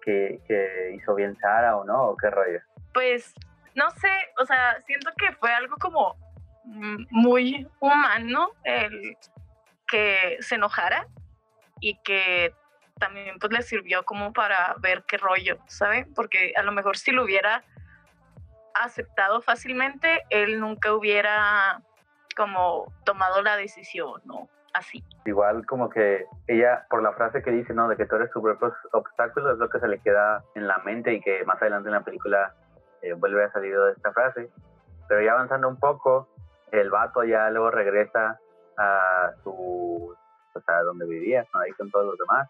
[0.00, 2.02] que, que hizo bien Sara o no?
[2.08, 2.58] ¿O qué rollo?
[2.92, 3.32] Pues
[3.74, 6.16] no sé, o sea, siento que fue algo como
[6.64, 9.16] muy humano el
[9.86, 11.06] que se enojara
[11.80, 12.54] y que
[12.98, 16.12] también pues le sirvió como para ver qué rollo, ¿saben?
[16.14, 17.64] Porque a lo mejor si lo hubiera
[18.74, 21.82] aceptado fácilmente, él nunca hubiera
[22.36, 24.48] como tomado la decisión, ¿no?
[24.72, 25.04] Así.
[25.26, 27.88] Igual como que ella, por la frase que dice, ¿no?
[27.88, 30.78] De que tú eres tu propio obstáculo, es lo que se le queda en la
[30.78, 32.54] mente y que más adelante en la película
[33.02, 34.48] eh, vuelve a salir de esta frase.
[35.08, 36.28] Pero ya avanzando un poco,
[36.70, 38.40] el vato ya luego regresa
[38.78, 40.16] a su,
[40.52, 42.48] pues a donde vivía, ahí con todos los demás.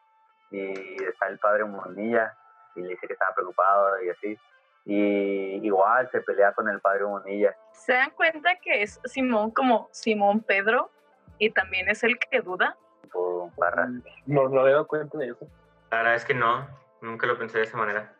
[0.50, 2.34] Y está el padre Monilla
[2.74, 4.38] y le dice que estaba preocupado y así.
[4.84, 7.56] Y igual se pelea con el padre Monilla.
[7.72, 10.90] ¿Se dan cuenta que es Simón como Simón Pedro
[11.38, 12.76] y también es el que duda?
[13.10, 13.88] Por barra.
[14.26, 15.46] No, no he dado cuenta de eso.
[15.90, 16.66] La verdad es que no,
[17.00, 18.12] nunca lo pensé de esa manera.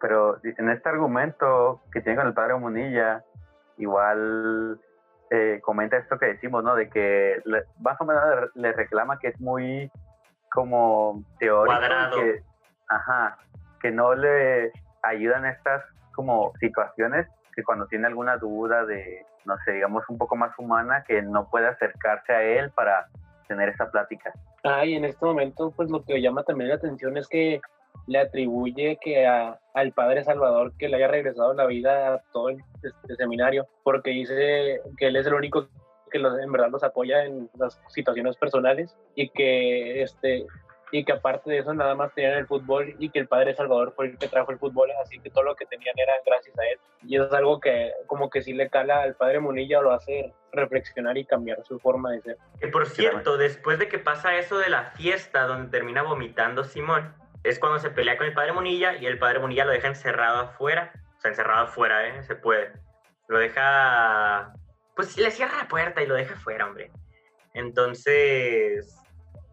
[0.00, 3.24] Pero en este argumento que tiene con el padre Munilla,
[3.76, 4.80] igual
[5.30, 6.74] eh, comenta esto que decimos, ¿no?
[6.74, 7.42] De que
[7.78, 8.22] más o menos
[8.54, 9.90] le reclama que es muy
[10.50, 11.78] como teórico.
[12.14, 12.42] Que,
[12.88, 13.38] ajá,
[13.80, 19.72] que no le ayudan estas como situaciones que cuando tiene alguna duda de, no sé,
[19.72, 23.08] digamos un poco más humana, que no puede acercarse a él para
[23.48, 24.32] tener esa plática.
[24.64, 27.60] Ah, y en este momento, pues lo que llama también la atención es que
[28.06, 32.58] le atribuye que al Padre Salvador que le haya regresado la vida a todo el,
[32.82, 35.68] este seminario, porque dice que él es el único
[36.10, 40.46] que los, en verdad los apoya en las situaciones personales y que este
[40.92, 43.92] y que aparte de eso nada más tenían el fútbol y que el padre Salvador
[43.94, 46.66] fue el que trajo el fútbol, así que todo lo que tenían era gracias a
[46.66, 46.78] él.
[47.06, 49.92] Y eso es algo que como que sí le cala al padre Munilla o lo
[49.92, 52.36] hace reflexionar y cambiar su forma de ser.
[52.58, 57.14] Que por cierto, después de que pasa eso de la fiesta donde termina vomitando Simón,
[57.42, 60.40] es cuando se pelea con el padre Munilla y el padre Munilla lo deja encerrado
[60.40, 60.92] afuera.
[61.16, 62.22] O sea, encerrado afuera, ¿eh?
[62.22, 62.72] Se puede.
[63.28, 64.52] Lo deja...
[64.96, 66.90] Pues le cierra la puerta y lo deja afuera, hombre.
[67.54, 69.00] Entonces,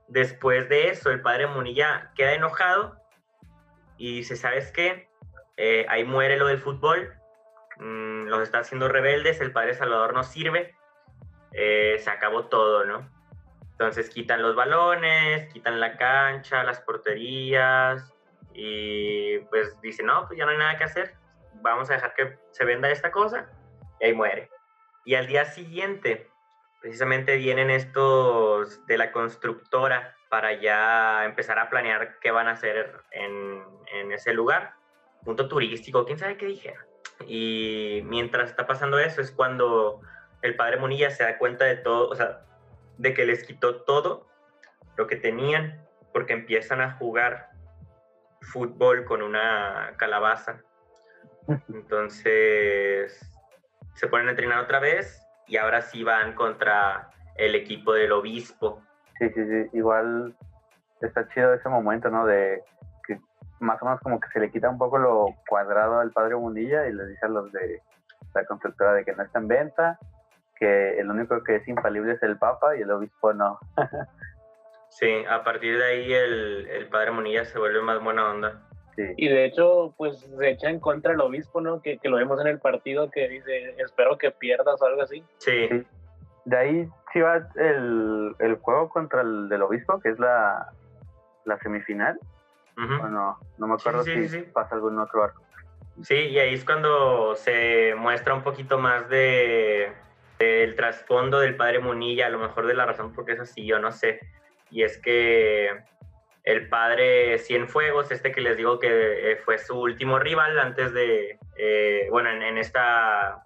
[0.08, 2.96] Después de eso, el padre Munilla queda enojado
[3.98, 5.10] y dice, ¿sabes qué?
[5.58, 7.14] Eh, ahí muere lo del fútbol,
[7.78, 10.76] mm, los está haciendo rebeldes, el padre Salvador no sirve,
[11.52, 13.10] eh, se acabó todo, ¿no?
[13.80, 18.12] Entonces quitan los balones, quitan la cancha, las porterías
[18.52, 21.14] y pues dice, no, pues ya no hay nada que hacer,
[21.62, 23.48] vamos a dejar que se venda esta cosa
[24.00, 24.50] y ahí muere.
[25.06, 26.28] Y al día siguiente,
[26.82, 32.96] precisamente vienen estos de la constructora para ya empezar a planear qué van a hacer
[33.12, 33.64] en,
[33.94, 34.74] en ese lugar.
[35.24, 36.84] Punto turístico, quién sabe qué dijeron.
[37.28, 40.02] Y mientras está pasando eso es cuando
[40.42, 42.42] el padre Munilla se da cuenta de todo, o sea,
[42.98, 44.28] de que les quitó todo
[44.96, 47.50] lo que tenían porque empiezan a jugar
[48.42, 50.62] fútbol con una calabaza.
[51.70, 53.32] Entonces
[53.94, 58.82] se ponen a entrenar otra vez y ahora sí van contra el equipo del obispo.
[59.20, 60.36] Sí, sí, sí, igual
[61.02, 62.26] está chido ese momento, ¿no?
[62.26, 62.64] De
[63.06, 63.20] que
[63.60, 66.88] más o menos como que se le quita un poco lo cuadrado al padre Mundilla
[66.88, 67.82] y les dice a los de
[68.34, 70.00] la constructora de que no está en venta,
[70.60, 73.60] que el único que es infalible es el papa y el obispo no.
[74.90, 78.62] sí, a partir de ahí el, el padre Munilla se vuelve más buena onda.
[79.16, 81.82] Y de hecho, pues se echa en contra el obispo, ¿no?
[81.82, 85.24] Que, que, lo vemos en el partido que dice, espero que pierdas o algo así.
[85.38, 85.70] Sí.
[86.46, 90.72] De ahí sí va el, el, juego contra el del obispo, que es la,
[91.46, 92.20] la semifinal.
[92.76, 95.42] Bueno, no me acuerdo si pasa algún otro arco.
[96.04, 99.94] Sí, y ahí es cuando se muestra un poquito más de
[100.40, 103.66] del trasfondo del padre Munilla, a lo mejor de la razón por qué es así,
[103.66, 104.20] yo no sé.
[104.70, 105.70] Y es que
[106.44, 111.38] el padre Cienfuegos, este que les digo que eh, fue su último rival antes de,
[111.58, 113.44] eh, bueno, en, esta,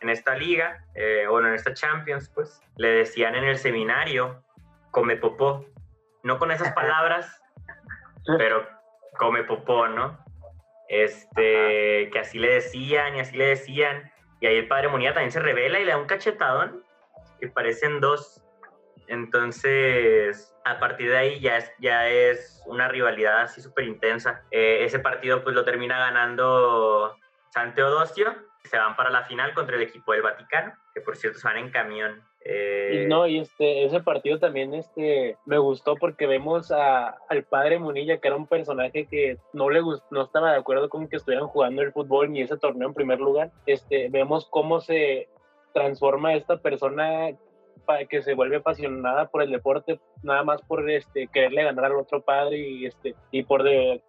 [0.00, 4.42] en esta liga, eh, bueno, en esta Champions, pues, le decían en el seminario,
[4.90, 5.66] come popó.
[6.24, 7.42] No con esas palabras,
[8.38, 8.68] pero
[9.16, 10.24] come popó, ¿no?
[10.88, 14.11] Este, que así le decían y así le decían.
[14.42, 16.82] Y ahí el padre Monía también se revela y le da un cachetadón,
[17.38, 18.42] que parecen dos.
[19.06, 24.42] Entonces, a partir de ahí ya es, ya es una rivalidad así súper intensa.
[24.50, 27.16] Eh, ese partido pues lo termina ganando
[27.52, 28.34] San Teodosio.
[28.64, 31.58] Se van para la final contra el equipo del Vaticano, que por cierto se van
[31.58, 32.22] en camión.
[32.44, 37.78] Eh, no, y este, ese partido también este, me gustó porque vemos a, al padre
[37.78, 41.48] Munilla, que era un personaje que no le no estaba de acuerdo con que estuvieran
[41.48, 43.50] jugando el fútbol ni ese torneo en primer lugar.
[43.66, 45.28] Este, vemos cómo se
[45.72, 47.30] transforma esta persona
[48.08, 52.22] que se vuelve apasionada por el deporte, nada más por este, quererle ganar al otro
[52.22, 54.02] padre y, este, y por de,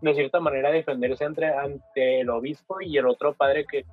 [0.00, 3.84] de cierta manera defenderse entre, ante el obispo y el otro padre que,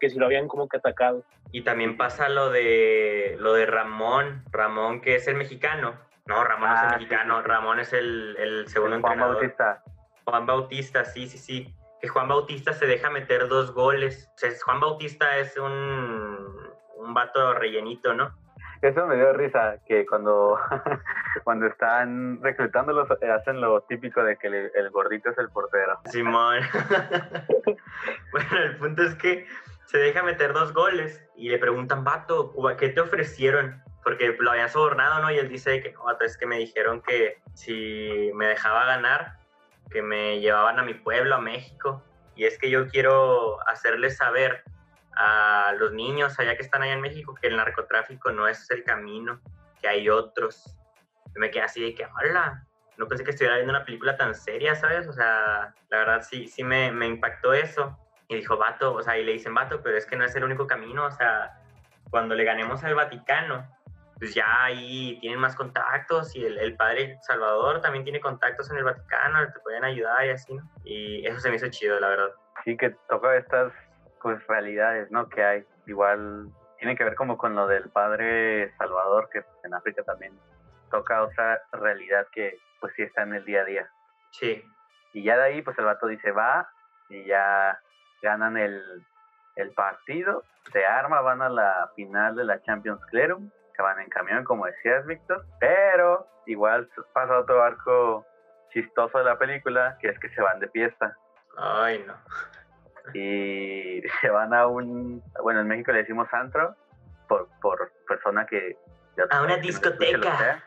[0.00, 1.22] que si lo habían como que atacado.
[1.52, 5.94] Y también pasa lo de, lo de Ramón, Ramón que es el mexicano.
[6.26, 9.36] No, Ramón es el ah, mexicano, Ramón es el, el segundo Juan entrenador.
[9.36, 9.82] Bautista.
[10.24, 11.74] Juan Bautista, sí, sí, sí.
[12.00, 14.30] Que Juan Bautista se deja meter dos goles.
[14.34, 18.32] O sea, Juan Bautista es un, un vato rellenito, ¿no?
[18.82, 20.58] Eso me dio risa, que cuando,
[21.44, 26.00] cuando están reclutándolos eh, hacen lo típico de que el, gordito es el portero.
[26.06, 26.58] Simón.
[28.32, 29.46] bueno, el punto es que
[29.86, 33.80] se deja meter dos goles y le preguntan, vato, ¿qué te ofrecieron?
[34.02, 35.30] Porque lo habían sobornado, ¿no?
[35.30, 39.36] Y él dice que no, vato, es que me dijeron que si me dejaba ganar,
[39.92, 42.02] que me llevaban a mi pueblo, a México.
[42.34, 44.64] Y es que yo quiero hacerles saber
[45.16, 48.84] a los niños allá que están allá en México que el narcotráfico no es el
[48.84, 49.40] camino,
[49.80, 50.76] que hay otros.
[51.34, 52.64] me quedé así de que, hola,
[52.96, 55.08] no pensé que estuviera viendo una película tan seria, ¿sabes?
[55.08, 57.98] O sea, la verdad sí, sí me, me impactó eso.
[58.28, 60.44] Y dijo, vato, o sea, y le dicen, vato, pero es que no es el
[60.44, 61.58] único camino, o sea,
[62.10, 63.66] cuando le ganemos al Vaticano,
[64.18, 68.76] pues ya ahí tienen más contactos y el, el, padre Salvador también tiene contactos en
[68.76, 70.62] el Vaticano, te pueden ayudar y así, ¿no?
[70.84, 72.30] Y eso se me hizo chido, la verdad.
[72.64, 73.72] Sí, que toca estas
[74.22, 75.28] pues realidades, ¿no?
[75.28, 75.64] Que hay.
[75.86, 76.48] Igual
[76.78, 80.38] tiene que ver como con lo del padre Salvador, que pues, en África también
[80.90, 83.90] toca otra realidad que pues sí está en el día a día.
[84.30, 84.64] Sí.
[85.12, 86.68] Y ya de ahí pues el vato dice va
[87.08, 87.78] y ya
[88.22, 89.04] ganan el,
[89.56, 94.08] el partido, se arma, van a la final de la Champions Clerum que van en
[94.08, 98.26] camión, como decías, Víctor, pero igual pasa otro arco
[98.72, 101.16] chistoso de la película, que es que se van de fiesta.
[101.56, 102.14] Ay, no.
[103.14, 106.76] Y se van a un, bueno, en México le decimos antro,
[107.28, 108.76] por, por persona que...
[109.30, 110.62] A una discoteca.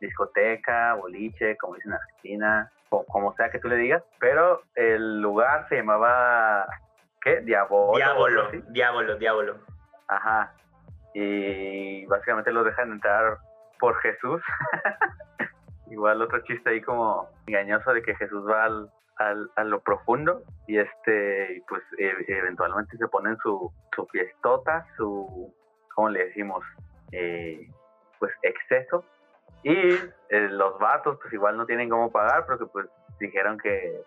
[0.00, 5.20] discoteca, boliche, como dicen en Argentina, o como sea que tú le digas, pero el
[5.20, 6.66] lugar se llamaba,
[7.20, 7.40] ¿qué?
[7.40, 7.96] Diabolo.
[7.96, 9.56] Diablo, diablo, diablo.
[10.08, 10.52] Ajá.
[11.14, 13.38] Y básicamente los dejan entrar
[13.78, 14.42] por Jesús.
[15.90, 20.42] Igual otro chiste ahí como engañoso de que Jesús va al, al, a lo profundo
[20.66, 25.54] y este pues e, eventualmente se ponen su, su fiestota, su,
[25.94, 26.64] ¿cómo le decimos?
[27.12, 27.68] Eh,
[28.18, 29.04] pues exceso
[29.62, 29.76] y
[30.30, 32.86] eh, los vatos pues igual no tienen cómo pagar porque pues
[33.20, 34.00] dijeron que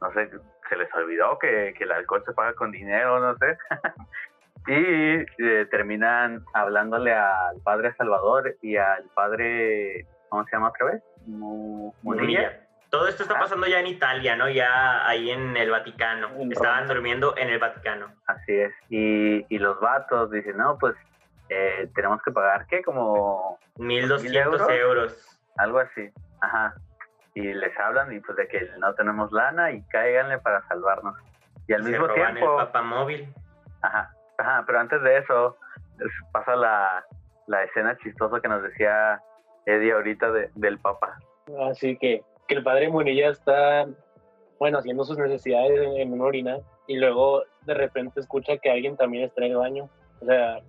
[0.00, 0.30] no sé,
[0.68, 3.56] se les olvidó que, que el alcohol se paga con dinero, no sé.
[4.66, 11.02] y eh, terminan hablándole al padre Salvador y al padre, ¿cómo se llama otra vez?
[11.26, 12.66] Munilla.
[12.92, 14.50] Todo esto está pasando ya en Italia, ¿no?
[14.50, 16.28] Ya ahí en el Vaticano.
[16.50, 18.12] Estaban durmiendo en el Vaticano.
[18.26, 18.70] Así es.
[18.90, 20.94] Y, y los vatos dicen, no, pues
[21.48, 22.82] eh, tenemos que pagar, ¿qué?
[22.82, 23.58] Como...
[23.78, 25.40] 1.200 euros?
[25.56, 26.10] Algo así.
[26.42, 26.74] Ajá.
[27.34, 31.16] Y les hablan y pues de que no tenemos lana y cáiganle para salvarnos.
[31.68, 32.60] Y al mismo tiempo...
[32.60, 33.34] el papamóvil.
[33.80, 34.14] Ajá.
[34.36, 35.56] Ajá, pero antes de eso
[36.30, 37.06] pasa la,
[37.46, 39.18] la escena chistosa que nos decía
[39.64, 41.18] Eddie ahorita de, del Papa.
[41.70, 43.86] Así que, que el padre Munilla está,
[44.58, 49.24] bueno, haciendo sus necesidades en, una orina y luego de repente escucha que alguien también
[49.24, 49.88] está en el baño.
[50.20, 50.60] O sea,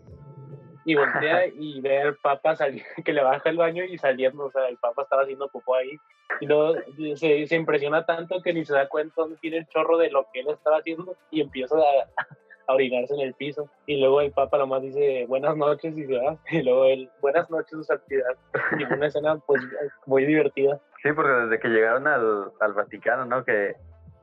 [0.86, 4.52] y voltea y ve al Papa salir, que le baja el baño y saliendo, o
[4.52, 5.98] sea, el Papa estaba haciendo popó ahí.
[6.40, 6.76] Y luego
[7.16, 10.28] se, se impresiona tanto que ni se da cuenta dónde tiene el chorro de lo
[10.34, 12.24] que él estaba haciendo y empieza a,
[12.68, 13.70] a orinarse en el piso.
[13.86, 16.38] Y luego el Papa nomás dice buenas noches y se va.
[16.50, 18.36] Y luego él, buenas noches, su santidad.
[18.80, 19.62] Y fue una escena pues
[20.06, 20.80] muy divertida.
[21.04, 23.44] Sí, porque desde que llegaron al, al Vaticano, ¿no?
[23.44, 23.76] Que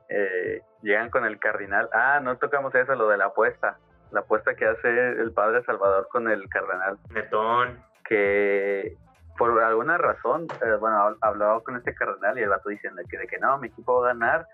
[0.09, 1.87] eh, llegan con el cardenal.
[1.93, 3.77] Ah, no tocamos eso, lo de la apuesta.
[4.11, 6.97] La apuesta que hace el padre Salvador con el cardenal.
[7.11, 7.79] Netón.
[8.03, 8.97] Que
[9.37, 13.27] por alguna razón, eh, bueno, hablaba con este cardenal y el vato diciendo que de
[13.27, 14.47] que no, mi equipo va a ganar,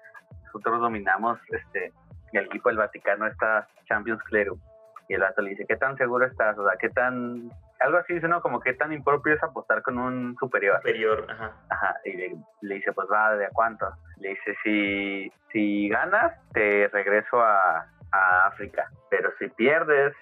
[0.46, 1.94] nosotros dominamos este
[2.34, 4.60] el equipo del Vaticano está Champions Clerum.
[5.08, 6.58] Y el vato le dice, ¿qué tan seguro estás?
[6.58, 7.50] O sea, ¿qué tan...
[7.80, 8.42] Algo así dice, ¿no?
[8.42, 10.78] Como qué tan impropio es apostar con un superior.
[10.78, 11.54] Superior, ajá.
[11.70, 13.88] Ajá, y le, dice, pues va, ¿de a cuánto?
[14.18, 18.92] Le dice, si, si ganas, te regreso a, a África.
[19.10, 20.14] Pero si pierdes,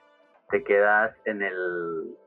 [0.50, 2.18] te quedas en el...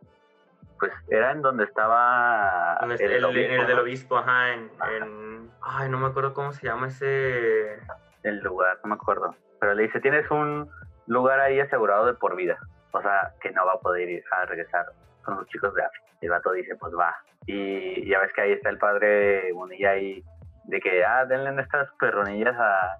[0.80, 2.78] Pues era en donde estaba...
[2.82, 5.50] el, el, el, del obispo, ajá, en, en...
[5.60, 7.78] Ay, no me acuerdo cómo se llama ese...
[8.22, 10.70] El lugar, no me acuerdo pero le dice, tienes un
[11.08, 12.58] lugar ahí asegurado de por vida,
[12.92, 14.86] o sea, que no va a poder ir a regresar
[15.22, 16.06] con los chicos de África.
[16.20, 17.14] El vato dice, pues va.
[17.46, 20.22] Y ya ves que ahí está el padre Bonilla ahí,
[20.64, 22.98] de que, ah, denle estas perronillas a,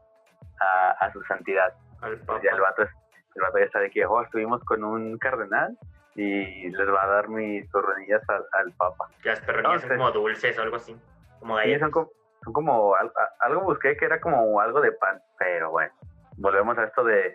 [1.00, 1.72] a, su santidad.
[2.00, 5.18] Al pues ya el vato, el vato ya está de que, oh, estuvimos con un
[5.18, 5.76] cardenal
[6.14, 9.08] y les va a dar mis perronillas al, al papa.
[9.22, 10.96] Las perronillas son como dulces o algo así,
[11.40, 12.10] como Sí, son como,
[12.42, 12.94] son como
[13.40, 15.92] algo busqué que era como algo de pan, pero bueno
[16.38, 17.34] volvemos a esto de,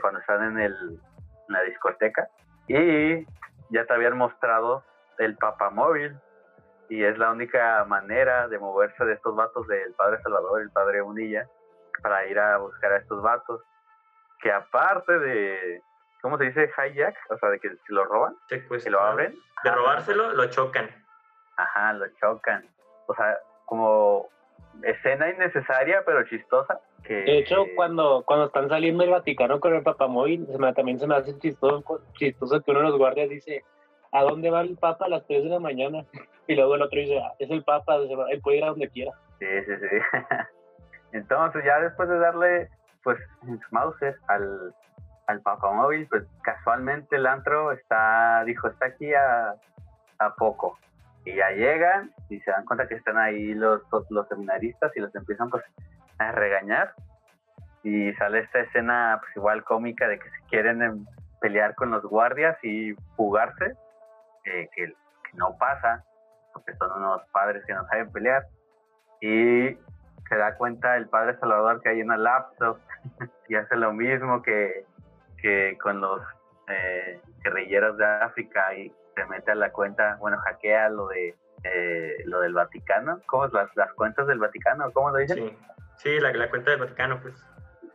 [0.00, 0.74] cuando están en, el,
[1.48, 2.28] en la discoteca
[2.68, 3.24] y
[3.70, 4.84] ya te habían mostrado
[5.18, 6.16] el papamóvil
[6.88, 11.02] y es la única manera de moverse de estos vatos del padre Salvador el padre
[11.02, 11.48] Unilla
[12.02, 13.62] para ir a buscar a estos vatos
[14.40, 15.82] que aparte de
[16.20, 16.70] ¿cómo se dice?
[16.76, 20.90] hijack, o sea, de que si lo roban, que lo abren, de robárselo lo chocan.
[21.56, 22.66] Ajá, lo chocan.
[23.06, 24.28] O sea, como
[24.82, 30.46] escena innecesaria pero chistosa de hecho, cuando, cuando están saliendo el Vaticano con el papamóvil,
[30.50, 33.62] se me, también se me hace chistoso, chistoso que uno de los guardias dice,
[34.12, 36.04] ¿a dónde va el Papa a las 3 de la mañana?
[36.46, 39.12] Y luego el otro dice, ah, es el Papa, él puede ir a donde quiera.
[39.38, 40.18] Sí, sí, sí.
[41.12, 42.68] Entonces ya después de darle,
[43.02, 43.18] pues,
[43.70, 44.74] mouses al,
[45.26, 49.54] al papamóvil, pues casualmente el antro está, dijo, está aquí a,
[50.18, 50.78] a poco.
[51.24, 53.80] Y ya llegan y se dan cuenta que están ahí los,
[54.10, 55.64] los seminaristas y los empiezan pues
[56.18, 56.94] a regañar
[57.82, 61.06] y sale esta escena pues igual cómica de que se quieren em,
[61.40, 63.76] pelear con los guardias y fugarse,
[64.46, 64.92] eh, que,
[65.34, 66.04] no pasa,
[66.52, 68.46] porque son unos padres que no saben pelear,
[69.20, 69.76] y
[70.28, 72.78] se da cuenta el padre Salvador que hay una laptop
[73.48, 74.86] y hace lo mismo que,
[75.42, 76.22] que con los
[76.68, 82.22] eh, guerrilleros de África y se mete a la cuenta, bueno, hackea lo de eh,
[82.26, 84.92] lo del Vaticano, ¿cómo las, las cuentas del Vaticano?
[84.92, 85.48] ¿Cómo lo dicen?
[85.48, 85.58] Sí.
[85.98, 87.34] Sí, la, la cuenta del Vaticano, pues.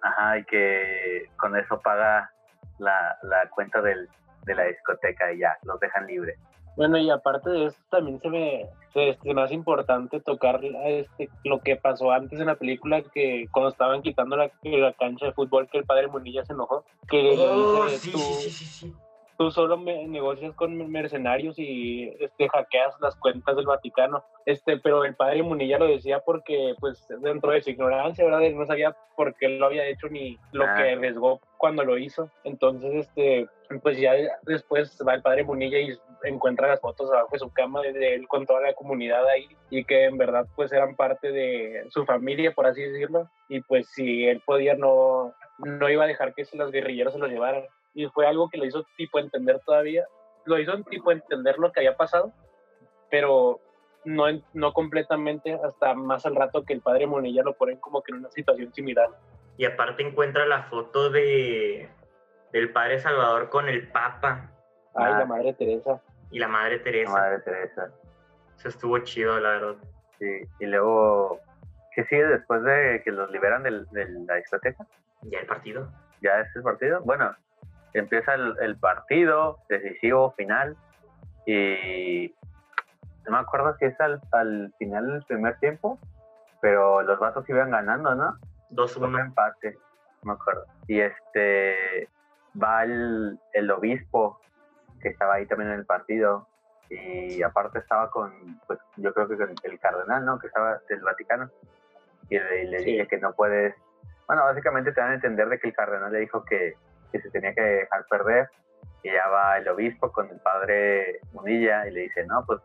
[0.02, 2.32] Ajá, y que con eso paga
[2.78, 4.08] la, la cuenta del,
[4.45, 6.39] de la discoteca y ya, los dejan libres.
[6.78, 11.30] Bueno, y aparte de esto, también se me, se, se me hace importante tocar este,
[11.43, 15.34] lo que pasó antes en la película, que cuando estaban quitando la, la cancha de
[15.34, 16.86] fútbol, que el padre Munilla se enojó.
[17.10, 18.95] Que le Oh, dice, sí, tú, sí, sí, sí, sí.
[19.40, 24.22] Tú solo me- negocias con mercenarios y este, hackeas las cuentas del Vaticano.
[24.46, 28.44] Este, pero el padre Munilla lo decía porque, pues, dentro de su ignorancia, ¿verdad?
[28.44, 30.76] Él no sabía por qué lo había hecho ni lo Ah.
[30.76, 32.30] que arriesgó cuando lo hizo.
[32.44, 33.48] Entonces, este,
[33.82, 34.12] pues ya
[34.44, 38.28] después va el padre Munilla y encuentra las fotos abajo de su cama de él
[38.28, 42.52] con toda la comunidad ahí y que en verdad pues eran parte de su familia,
[42.52, 43.30] por así decirlo.
[43.48, 47.28] Y pues si él podía no, no iba a dejar que los guerrilleros se lo
[47.28, 47.64] llevaran.
[48.00, 50.06] Y fue algo que lo hizo tipo entender todavía,
[50.45, 52.32] lo hizo tipo entender lo que había pasado,
[53.10, 53.60] pero
[54.06, 54.24] no,
[54.54, 58.20] no completamente hasta más al rato que el padre Monilla lo ponen como que en
[58.20, 59.10] una situación similar.
[59.58, 61.89] Y aparte encuentra la foto de
[62.54, 64.50] del padre Salvador con el Papa
[64.95, 65.20] Ay, Ah.
[65.20, 66.02] la madre Teresa.
[66.32, 67.12] y la madre La Teresa.
[67.12, 67.91] Madre Teresa.
[68.58, 69.76] Eso estuvo chido, la verdad.
[70.20, 70.41] Sí.
[70.62, 71.39] Y luego,
[71.93, 74.88] ¿qué sigue después de que los liberan del- de la discoteca?
[75.24, 75.91] Ya el partido.
[76.22, 77.02] ya es el partido.
[77.04, 77.34] Bueno,
[77.94, 80.76] empieza el, el partido decisivo final
[81.46, 82.34] y
[83.26, 86.00] no me acuerdo si es al, al final del primer tiempo,
[86.62, 88.38] pero los vatos iban ganando, ¿no?
[88.70, 89.20] Fue 2-1.
[89.22, 89.78] empate,
[90.24, 90.66] no me acuerdo.
[90.88, 92.10] Y este
[92.62, 94.40] va el, el obispo
[95.02, 96.48] que estaba ahí también en el partido
[96.90, 100.40] y aparte estaba con, pues yo creo que con el cardenal, ¿no?
[100.40, 101.50] Que estaba del Vaticano
[102.30, 102.86] y le, le Sí.
[102.92, 103.76] dije que no puedes,
[104.28, 106.76] bueno, básicamente te dan a entender de que el cardenal le dijo que,
[107.12, 108.47] que se tenía que dejar perder
[109.03, 112.60] y ya va el obispo con el padre Munilla y le dice, no, pues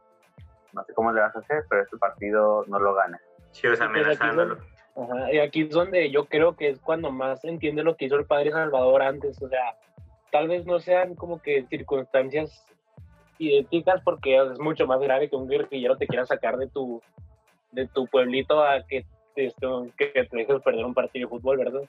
[0.72, 3.20] no sé cómo le vas a hacer, pero este partido no lo gana.
[3.52, 4.58] Sí, o sea, Y aquí amenazándolo.
[4.96, 8.16] Ajá, y aquí es donde yo creo que es cuando más entiende lo que hizo
[8.16, 9.40] el padre Salvador antes.
[9.42, 9.76] O sea,
[10.32, 12.64] tal vez no sean como que circunstancias
[13.38, 17.02] idénticas porque es mucho más grave que un guerrillero te quiera sacar de tu,
[17.72, 21.58] de tu pueblito a que te, esto- que te dejes perder un partido de fútbol,
[21.58, 21.82] ¿verdad?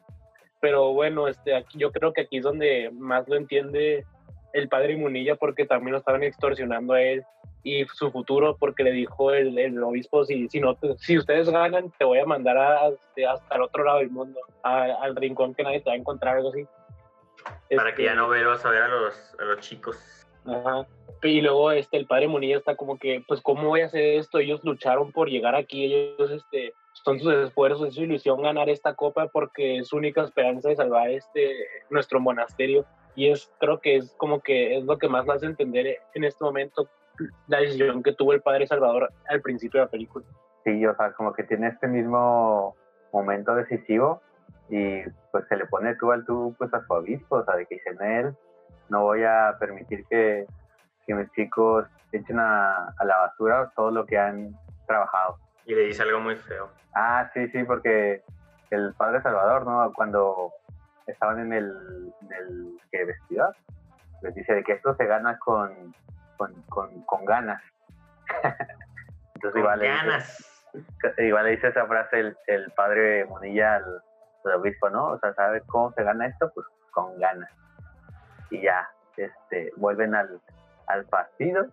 [0.66, 4.04] Pero bueno, este, aquí, yo creo que aquí es donde más lo entiende
[4.52, 7.24] el padre Munilla porque también lo estaban extorsionando a él
[7.64, 11.92] y su futuro porque le dijo el, el obispo si, si no si ustedes ganan
[12.00, 15.54] te voy a mandar a- este, hasta el otro lado del mundo a- al rincón
[15.54, 16.66] que nadie te va a encontrar algo así
[17.76, 20.26] Para Este, que ya no vuelvas a ver a los, a los chicos.
[20.48, 20.88] ajá.
[21.22, 24.40] y luego este el padre Munilla está como que pues cómo voy a hacer esto
[24.40, 26.74] ellos lucharon por llegar aquí ellos este
[27.06, 30.76] son sus esfuerzos es su ilusión ganar esta copa porque es su única esperanza de
[30.76, 31.56] salvar este
[31.92, 32.84] nuestro monasterio
[33.16, 36.24] y es creo que es como que es lo que más lo hace entender en
[36.24, 36.90] este momento
[37.48, 40.26] la decisión que tuvo el padre Salvador al principio de la película
[40.66, 42.76] Sí, o sea, como que tiene este mismo
[43.14, 44.20] momento decisivo
[44.68, 47.68] y pues se le pone tú al tú pues a su obispo, o sea, de
[47.68, 48.36] que dice en él,
[48.90, 50.48] no voy a permitir que,
[51.06, 54.56] que mis chicos echen a, a la basura todo lo que han
[54.88, 55.38] trabajado.
[55.66, 56.70] Y le dice algo muy feo.
[56.94, 58.24] Ah, sí, sí, porque
[58.70, 59.92] el padre Salvador, ¿no?
[59.94, 60.52] Cuando
[61.08, 63.56] estaban en el, en el ¿qué, vestidor,
[64.22, 65.94] les dice de que esto se gana con,
[66.38, 67.62] con, con, con ganas.
[69.36, 70.64] Entonces Con igual le dice- ganas.
[71.18, 74.02] igual le dice esa frase el, el padre Monilla al,
[74.46, 75.08] al obispo, ¿no?
[75.12, 76.52] O sea, ¿sabes cómo se gana esto?
[76.54, 77.50] Pues con ganas.
[78.50, 80.40] Y ya, este, vuelven al,
[80.88, 81.68] al partido,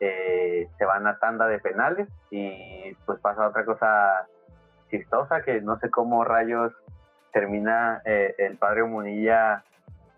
[0.00, 4.26] eh, se van a tanda de penales y pues pasa otra cosa
[4.90, 6.72] chistosa que no sé cómo rayos
[7.32, 9.64] termina eh, el padre Monilla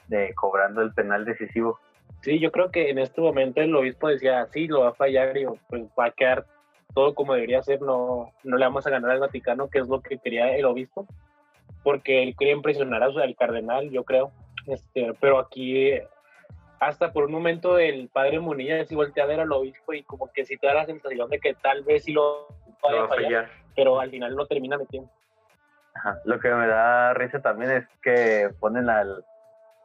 [0.09, 1.79] de, cobrando el penal decisivo.
[2.21, 5.37] Sí, yo creo que en este momento el obispo decía, sí, lo va a fallar
[5.37, 6.47] y pues va a quedar
[6.95, 10.01] todo como debería ser, no, no le vamos a ganar al Vaticano, que es lo
[10.01, 11.07] que quería el obispo,
[11.83, 14.33] porque él quería impresionar al cardenal, yo creo.
[14.67, 15.93] Este, pero aquí,
[16.81, 20.31] hasta por un momento, el padre Munilla sí voltea a ver al obispo y como
[20.33, 22.49] que sí te da la sensación de que tal vez sí lo
[22.83, 25.11] vaya a fallar, pero al final lo termina metiendo.
[25.95, 26.19] Ajá.
[26.25, 29.25] Lo que me da risa también es que ponen al,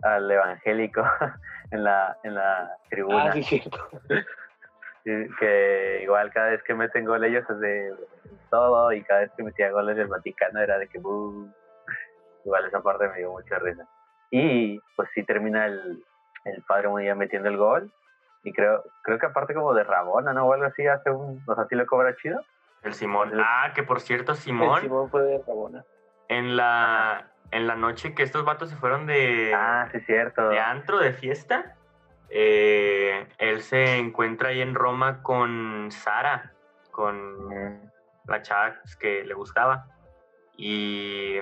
[0.04, 1.02] al evangélico
[1.72, 3.26] en la, en la tribuna.
[3.30, 3.78] Ah, sí, cierto.
[5.04, 7.92] Que igual cada vez que meten gol ellos es de
[8.52, 11.52] todo y cada vez que metía goles del Vaticano era de que "Bú".
[12.46, 13.84] igual esa parte me dio mucha risa
[14.30, 16.04] y pues sí termina el,
[16.46, 17.92] el padre muy bien metiendo el gol
[18.44, 21.56] y creo creo que aparte como de Rabona no o algo así hace un o
[21.56, 22.42] sea sí lo cobra chido
[22.84, 23.32] El Simón.
[23.34, 25.84] El- Ah, que por cierto, El Simón, Simón fue de Rabona.
[26.30, 30.60] en la, en la noche que estos vatos se fueron de, ah sí cierto de
[30.60, 31.76] antro, de fiesta,
[32.30, 36.54] eh, él se encuentra ahí en Roma con Sara,
[36.90, 37.92] con Mm,
[38.26, 39.86] la chava que le gustaba.
[40.58, 41.40] Y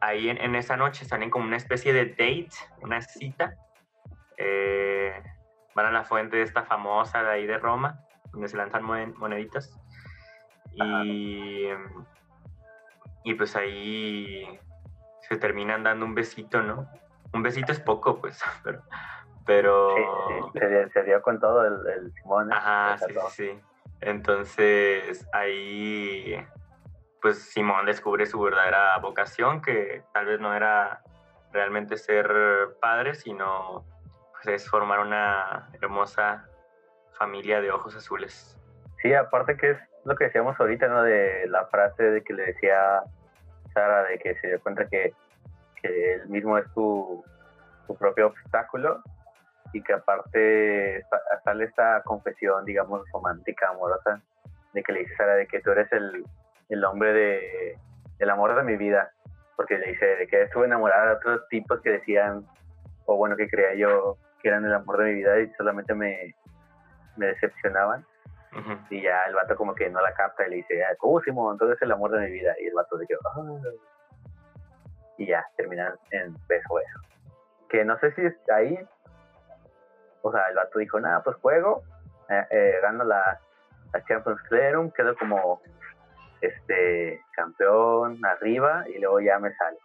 [0.00, 2.48] ahí en, en esa noche están en como una especie de date,
[2.80, 3.54] una cita.
[4.44, 5.22] Eh,
[5.74, 8.00] van a la fuente esta famosa de ahí de Roma,
[8.32, 9.78] donde se lanzan moneditas.
[10.72, 11.68] Y,
[13.24, 14.58] y pues ahí
[15.20, 16.88] se terminan dando un besito, ¿no?
[17.32, 18.82] Un besito es poco, pues, pero...
[19.46, 19.94] pero...
[20.52, 20.60] Sí,
[20.92, 22.50] Se, dio, con todo el, Simón.
[22.50, 22.54] ¿eh?
[22.56, 23.60] Ajá, sí, sí.
[24.00, 26.36] Entonces ahí,
[27.20, 31.02] pues Simón descubre su verdadera vocación, que tal vez no era
[31.52, 33.84] realmente ser padre, sino
[34.46, 36.46] es formar una hermosa
[37.18, 38.58] familia de ojos azules.
[39.00, 41.02] Sí, aparte que es lo que decíamos ahorita, ¿no?
[41.02, 43.02] De la frase de que le decía
[43.72, 45.12] Sara, de que se dio cuenta que,
[45.80, 47.24] que él mismo es su,
[47.86, 49.02] su propio obstáculo
[49.72, 51.04] y que aparte
[51.44, 54.20] sale esta confesión, digamos, romántica, amorosa,
[54.72, 56.24] de que le dice Sara de que tú eres el,
[56.68, 57.78] el hombre de,
[58.18, 59.12] el amor de mi vida,
[59.56, 62.46] porque le dice de que estuve enamorada de otros tipos que decían,
[63.06, 66.34] o bueno, que creía yo que eran el amor de mi vida y solamente me,
[67.16, 68.04] me decepcionaban.
[68.90, 71.54] Y ya el vato como que no la capta y le dice, ah, ¿cómo Simón?
[71.54, 72.54] Entonces es el amor de mi vida.
[72.60, 73.60] Y el vato se quedó, ah".
[75.16, 77.00] y ya, terminan en beso eso.
[77.70, 78.22] Que no sé si
[78.52, 78.78] ahí,
[80.20, 81.82] o sea, el vato dijo, nada, pues juego,
[82.28, 83.40] eh, eh, gano la,
[83.94, 85.62] la Champions Clearum, quedo como
[86.42, 89.80] este campeón arriba y luego ya me salgo,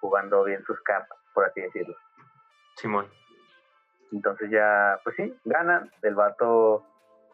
[0.00, 1.96] jugando bien sus cartas, por así decirlo.
[2.76, 3.08] Simón.
[4.14, 5.90] Entonces ya, pues sí, ganan.
[6.02, 6.84] El vato,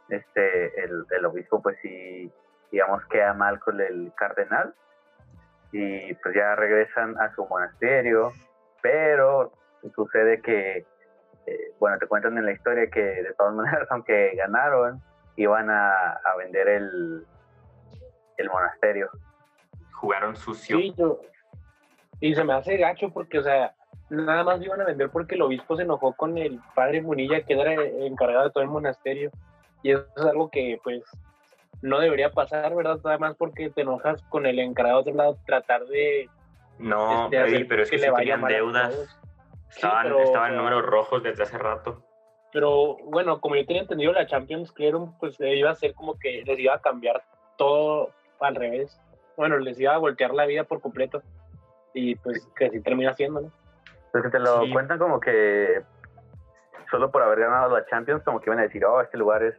[0.08, 2.32] este, el, el obispo, pues sí,
[2.72, 4.74] digamos, queda mal con el cardenal.
[5.72, 8.32] Y pues ya regresan a su monasterio.
[8.82, 9.52] Pero
[9.94, 10.86] sucede que,
[11.46, 15.02] eh, bueno, te cuentan en la historia que de todas maneras, aunque ganaron,
[15.36, 17.26] iban a, a vender el,
[18.38, 19.10] el monasterio.
[19.92, 20.78] Jugaron sucio.
[20.78, 20.94] Sí,
[22.20, 23.74] y se me hace gacho porque, o sea,
[24.10, 27.54] nada más iban a vender porque el obispo se enojó con el padre Munilla, que
[27.54, 29.30] era encargado de todo el monasterio.
[29.82, 31.02] Y eso es algo que, pues,
[31.80, 33.00] no debería pasar, ¿verdad?
[33.02, 36.28] Nada más porque te enojas con el encargado de otro lado, tratar de.
[36.78, 39.18] No, este, pero es que, se tenían deudas.
[39.70, 42.04] Estaban, estaban números rojos desde hace rato.
[42.52, 46.42] Pero bueno, como yo tenía entendido, la Champions Clearum, pues iba a ser como que
[46.44, 47.22] les iba a cambiar
[47.56, 49.00] todo al revés.
[49.36, 51.22] Bueno, les iba a voltear la vida por completo.
[51.94, 53.52] Y pues que así termina haciendo, ¿no?
[54.12, 55.82] Pues que te lo cuentan como que
[56.90, 59.54] solo por haber ganado la Champions, como que iban a decir, oh, este lugar es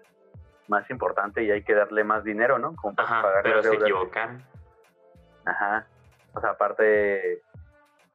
[0.68, 2.76] más importante y hay que darle más dinero, ¿no?
[2.76, 4.44] Como para Ajá, pagar pero se equivocan.
[5.46, 5.86] Ajá.
[6.34, 7.42] O sea, aparte,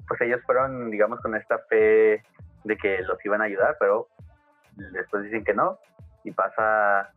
[0.07, 2.23] pues ellos fueron, digamos, con esta fe
[2.65, 4.09] de que los iban a ayudar, pero
[4.93, 5.79] después dicen que no.
[6.25, 7.13] Y pasa,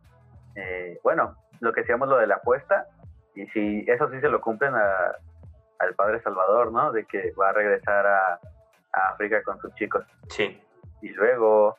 [0.54, 2.86] eh, bueno, lo que decíamos lo de la apuesta,
[3.34, 5.16] y si eso sí se lo cumplen a,
[5.78, 6.92] al Padre Salvador, ¿no?
[6.92, 8.40] De que va a regresar a,
[8.92, 10.04] África con sus chicos.
[10.28, 10.60] Sí.
[11.02, 11.76] Y luego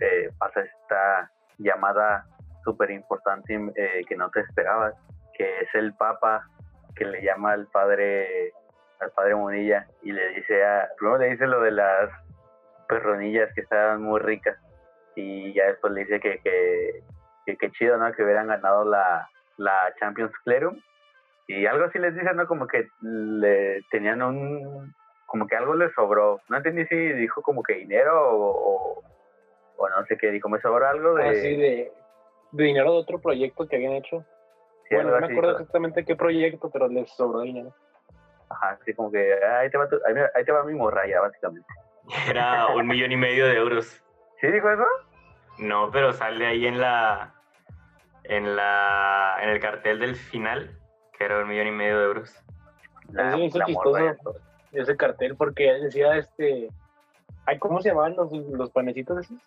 [0.00, 2.26] eh, pasa esta llamada
[2.64, 4.94] súper importante eh, que no te esperabas,
[5.34, 6.46] que es el Papa
[6.94, 8.52] que le llama al Padre
[9.00, 12.10] al Padre Munilla y le dice a, primero le dice lo de las
[12.88, 14.56] perronillas que estaban muy ricas
[15.14, 18.12] y ya después le dice que, que, que, chido, ¿no?
[18.12, 20.78] Que hubieran ganado la, la Champions Clerum
[21.46, 22.46] y algo así les dice, ¿no?
[22.46, 24.94] Como que le tenían un,
[25.26, 26.40] como que algo les sobró.
[26.48, 29.02] No entendí si dijo como que dinero o,
[29.76, 31.28] o, no sé qué dijo, me sobró algo de...
[31.28, 31.92] Ah, de,
[32.52, 34.24] dinero de otro proyecto que habían hecho.
[34.90, 37.74] bueno, no me acuerdo exactamente qué proyecto, pero les sobró dinero.
[38.48, 41.68] Ajá, así como que ahí te va, tu, ahí, te va mi morralla, básicamente.
[42.30, 44.02] Era un millón y medio de euros.
[44.40, 44.84] ¿Sí dijo eso?
[45.58, 47.34] No, pero sale ahí en la
[48.24, 50.78] en la en el cartel del final
[51.16, 52.44] que era un millón y medio de euros.
[53.08, 54.14] La, hizo chistoso
[54.80, 56.68] ese cartel porque decía este
[57.46, 59.38] ay cómo se llamaban los, los panecitos esos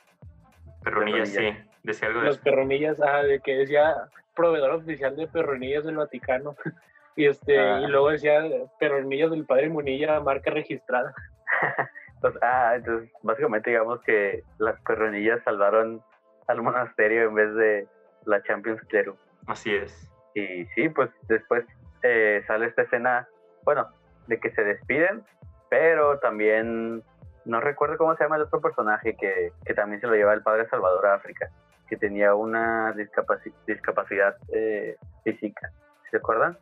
[0.84, 1.54] perronillas, sí
[1.84, 3.96] decía algo de los perronillas ah, de que decía
[4.36, 6.56] proveedor oficial de perronillas del Vaticano.
[7.16, 7.82] Y este ah.
[7.82, 8.42] y luego decía
[8.80, 11.14] perronillas del padre Munilla marca registrada.
[12.22, 16.04] Pues, ah entonces básicamente digamos que las perronillas salvaron
[16.48, 17.88] al monasterio en vez de
[18.26, 19.16] la Champions Clero
[19.48, 20.12] así es.
[20.36, 21.66] Y sí, pues después
[22.04, 23.28] eh, sale esta escena,
[23.64, 23.88] bueno,
[24.30, 25.24] de que se despiden,
[25.70, 27.04] pero también
[27.46, 30.44] no recuerdo cómo se llama el otro personaje que, que también se lo lleva el
[30.44, 31.50] padre Salvador a África,
[31.88, 35.72] que tenía una discapacidad eh, física.
[36.12, 36.58] ¿Se acuerdan?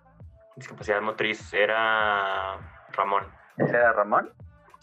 [0.55, 2.57] Discapacidad motriz, era
[2.93, 3.23] Ramón.
[3.57, 4.31] ¿Ese era Ramón?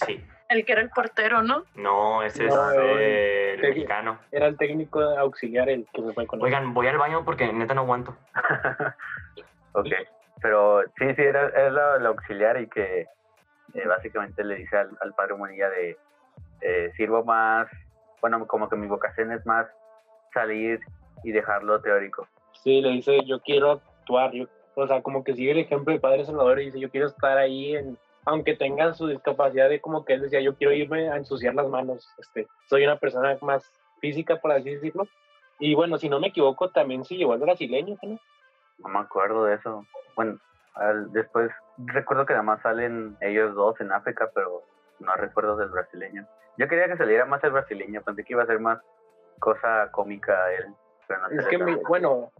[0.07, 0.25] Sí.
[0.49, 1.65] El que era el portero, ¿no?
[1.75, 4.19] No, ese es el, mexicano.
[4.31, 7.73] Era el técnico auxiliar el que se fue con Oigan, voy al baño porque neta
[7.73, 8.15] no aguanto.
[9.73, 9.87] ok,
[10.41, 13.07] pero sí, sí, era, era el auxiliar y que
[13.75, 15.97] eh, básicamente le dice al, padre Munilla de
[16.61, 17.69] eh, sirvo más
[18.25, 19.67] bueno, como que mi vocación es más
[20.33, 20.81] salir
[21.25, 22.27] y dejarlo teórico.
[22.53, 26.01] Sí, le dice, yo quiero actuar, yo, o sea, como que sigue el ejemplo de
[26.01, 30.07] Padre Salvador y dice, yo quiero estar ahí, en, aunque tenga su discapacidad de como
[30.07, 33.71] que él decía, yo quiero irme a ensuciar las manos, este, soy una persona más
[34.01, 35.07] física, por así decirlo.
[35.59, 38.19] Y bueno, si no me equivoco, también se llevó al brasileño, ¿no?
[38.79, 39.85] No me acuerdo de eso.
[40.15, 40.39] Bueno,
[40.75, 44.63] al- después recuerdo que nada más salen ellos dos en África, pero
[45.01, 46.27] no recuerdo del brasileño.
[46.57, 48.79] Yo quería que saliera más el brasileño, pensé que iba a ser más
[49.41, 50.67] cosa cómica él,
[51.09, 51.37] pero no sé.
[51.37, 52.31] Es que, mi- bueno,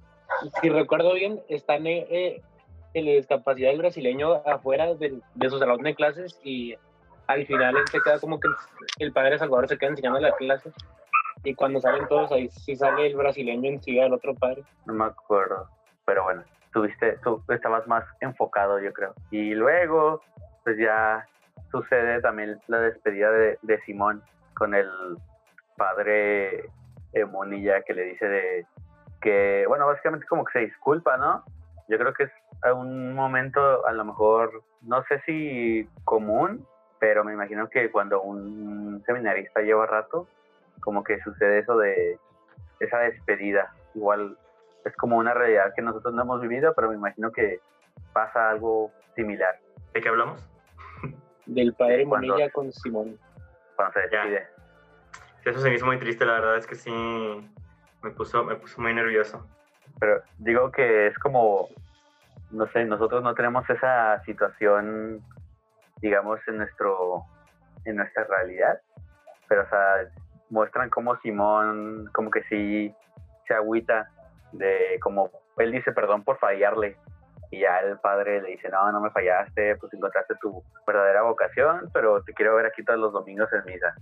[0.61, 2.41] si recuerdo bien, está en, eh,
[2.95, 6.77] en la discapacidad del brasileño afuera del- de su salón de clases y
[7.27, 8.55] al final él se queda como que el,
[9.01, 10.73] el padre Salvador se queda enseñando las clases
[11.43, 14.63] y cuando salen todos ahí sí sale el brasileño encima del otro padre.
[14.87, 15.69] No me acuerdo,
[16.05, 16.45] pero bueno,
[16.75, 19.15] tuviste, tú estabas más enfocado, yo creo.
[19.31, 20.21] Y luego,
[20.65, 21.27] pues ya
[21.71, 24.23] sucede también la despedida de, de Simón
[24.55, 24.91] con el
[25.77, 26.69] padre
[27.23, 28.67] Monilla que le dice de
[29.21, 31.45] que, bueno, básicamente como que se disculpa, ¿no?
[31.89, 32.33] Yo creo que es
[32.75, 36.67] un momento a lo mejor, no sé si común,
[36.99, 40.27] pero me imagino que cuando un seminarista lleva rato,
[40.81, 42.19] como que sucede eso de
[42.81, 43.73] esa despedida.
[43.95, 44.37] Igual
[44.85, 47.61] es como una realidad que nosotros no hemos vivido, pero me imagino que
[48.13, 49.59] pasa algo similar
[49.93, 50.45] ¿De qué hablamos?
[51.47, 53.19] Del padre Cuando- Monilla con Simón.
[53.77, 54.21] cuando se Ya.
[54.25, 54.47] despide.
[55.43, 56.91] Sí, Eso se me hizo muy triste, la verdad es que sí
[58.03, 59.47] me puso, me puso muy nervioso.
[60.01, 61.69] Pero digo que es como,
[62.51, 65.21] no sé, nosotros no tenemos esa situación,
[66.01, 67.23] digamos, en nuestro,
[67.85, 68.81] en nuestra realidad,
[69.49, 70.09] pero o sea,
[70.51, 72.95] muestran como Simón, como que sí
[73.47, 74.11] se agüita
[74.59, 76.97] de como él dice perdón por fallarle
[77.51, 81.91] y ya el padre le dice no no me fallaste pues encontraste tu verdadera vocación
[81.93, 83.95] pero te quiero ver aquí todos los domingos en misa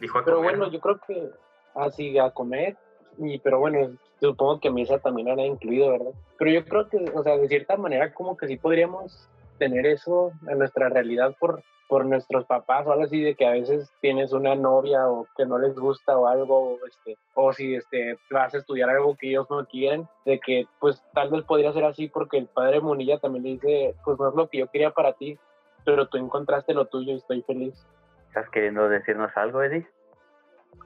[0.00, 0.72] Dijo a Pero comer, bueno, ¿no?
[0.72, 1.30] yo creo que
[1.74, 2.76] así a comer,
[3.18, 6.12] y, pero bueno, supongo que misa también era incluido, ¿verdad?
[6.38, 10.32] Pero yo creo que, o sea, de cierta manera como que sí podríamos tener eso
[10.48, 14.32] en nuestra realidad por, por nuestros papás o algo así, de que a veces tienes
[14.32, 18.54] una novia o que no les gusta o algo, o, este, o si este, vas
[18.54, 22.06] a estudiar algo que ellos no quieren, de que pues tal vez podría ser así
[22.06, 25.14] porque el padre Munilla también le dice, pues no es lo que yo quería para
[25.14, 25.36] ti,
[25.84, 27.74] pero tú encontraste lo tuyo y estoy feliz.
[28.28, 29.84] ¿Estás queriendo decirnos algo, Eddie?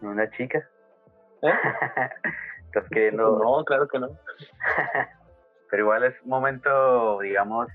[0.01, 0.67] ¿Con una chica?
[1.43, 1.53] ¿Eh?
[2.65, 3.39] ¿Estás queriendo...?
[3.39, 4.09] No, claro que no.
[5.71, 7.69] Pero igual es un momento, digamos,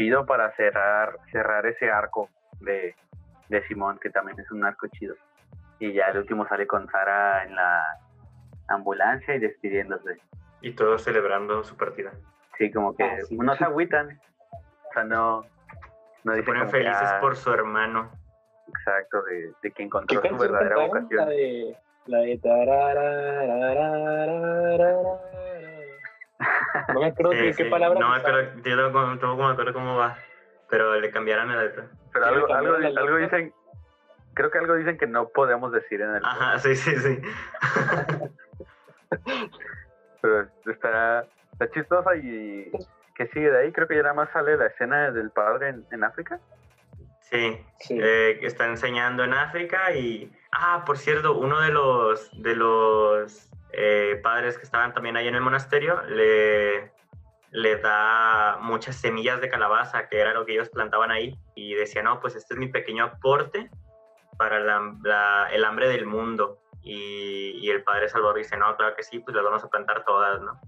[0.00, 2.30] chido para cerrar cerrar ese arco
[2.60, 2.94] de,
[3.48, 5.14] de Simón, que también es un arco chido.
[5.78, 7.84] Y ya el último sale con Sara en la
[8.68, 10.18] ambulancia y despidiéndose.
[10.62, 12.12] Y todos celebrando su partida.
[12.56, 13.36] Sí, como que Ah, sí.
[13.36, 14.18] no se agüitan.
[14.88, 15.44] O sea, no,
[16.24, 18.10] no Se ponen felices "Ah, por su hermano.
[18.68, 21.08] Exacto, de, de que ¿Qué encontró su verdadera cantaron?
[21.10, 21.28] La vocación.
[21.28, 21.76] de...
[22.06, 22.38] La de...
[26.92, 27.70] No me acuerdo sí, qué sí.
[27.70, 27.98] palabra.
[27.98, 30.16] No me acuerdo, yo tampoco me acuerdo cómo va,
[30.68, 31.86] pero le cambiaron la letra.
[32.12, 33.52] Pero algo, algo, algo, dicen,
[34.34, 36.24] creo que algo dicen que no podemos decir en el.
[36.24, 37.20] Ajá, sí, sí, sí.
[40.20, 42.70] pero está, está chistosa y
[43.14, 45.86] que sigue de ahí, creo que ya nada más sale la escena del padre en,
[45.90, 46.40] en África.
[47.20, 47.98] Sí, sí.
[48.00, 50.32] Eh, está enseñando en África y...
[50.50, 55.34] Ah, por cierto, uno de los, de los eh, padres que estaban también ahí en
[55.34, 56.92] el monasterio le,
[57.50, 62.02] le da muchas semillas de calabaza, que era lo que ellos plantaban ahí, y decía,
[62.02, 63.70] no, pues este es mi pequeño aporte
[64.38, 66.58] para la- la- el hambre del mundo.
[66.82, 70.04] Y, y el padre Salvador dice, no, claro que sí, pues las vamos a plantar
[70.04, 70.58] todas, ¿no?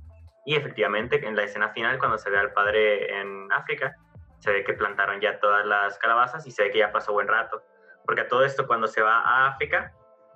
[0.44, 3.96] Y efectivamente, en la escena final, cuando se ve al padre en África,
[4.40, 7.28] se ve que plantaron ya todas las calabazas y se ve que ya pasó buen
[7.28, 7.62] rato.
[8.04, 9.92] Porque a todo esto, cuando se va a África,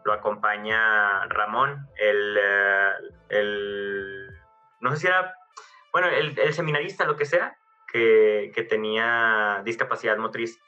[0.07, 2.91] lo acompaña Ramón, el, eh,
[3.29, 4.31] el
[4.81, 5.35] no sé si era,
[5.93, 7.57] bueno, el, el seminarista, lo que sea,
[7.93, 10.59] que, que tenía discapacidad motriz.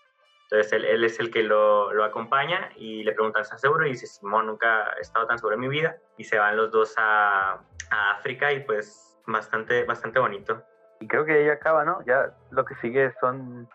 [0.51, 3.87] Entonces él, él es el que lo, lo acompaña y le pregunta, ¿estás seguro?
[3.87, 5.97] Y dice, Simón, nunca he estado tan seguro en mi vida.
[6.17, 7.61] Y se van los dos a,
[7.91, 10.65] a África y pues bastante, bastante bonito.
[11.01, 12.03] Y creo que ahí acaba, ¿no?
[12.07, 13.69] Ya lo que sigue son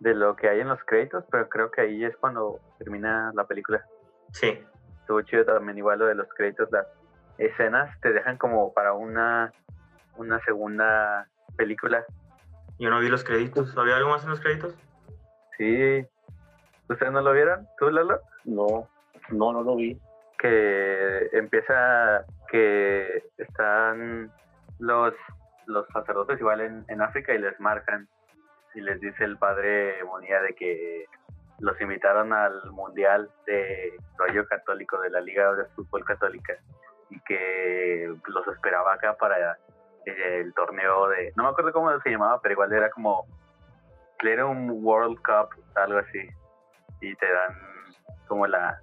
[0.00, 3.46] de lo que hay en los créditos, pero creo que ahí es cuando termina la
[3.46, 3.82] película.
[4.32, 4.62] Sí,
[5.06, 6.84] Estuvo chido también igual lo de los créditos, las
[7.38, 9.52] escenas te dejan como para una,
[10.16, 12.04] una segunda película.
[12.80, 13.78] yo no vi los créditos.
[13.78, 14.74] ¿Había algo más en los créditos?
[15.56, 16.04] Sí.
[16.88, 17.68] ¿Ustedes no lo vieron?
[17.78, 18.20] ¿Tú, Lalo?
[18.46, 18.88] No,
[19.30, 19.96] no, no lo vi.
[20.40, 24.32] que empieza que están
[24.80, 25.14] los
[25.66, 28.08] los sacerdotes igual en, en África y les marcan
[28.74, 31.06] y les dice el padre Monía de que
[31.60, 36.54] los invitaron al Mundial de rollo católico de la Liga de Fútbol Católica
[37.10, 39.58] y que los esperaba acá para
[40.04, 43.26] el torneo de, no me acuerdo cómo se llamaba, pero igual era como,
[44.22, 46.28] era un World Cup, algo así,
[47.00, 47.54] y te dan
[48.28, 48.80] como la,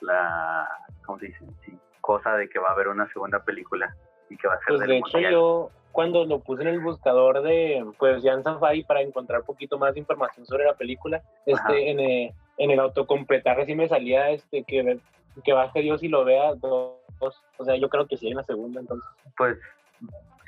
[0.00, 0.68] la,
[1.04, 1.44] ¿cómo se dice?
[1.64, 3.94] Sí, cosa de que va a haber una segunda película
[4.28, 7.40] y que va a ser pues de hecho yo cuando lo puse en el buscador
[7.40, 11.90] de pues Jan Safari para encontrar un poquito más de información sobre la película este
[11.90, 15.00] en el, en el autocompletar así me salía este que
[15.42, 17.00] que baje Dios y lo vea dos,
[17.56, 19.56] o sea yo creo que sí en la segunda entonces pues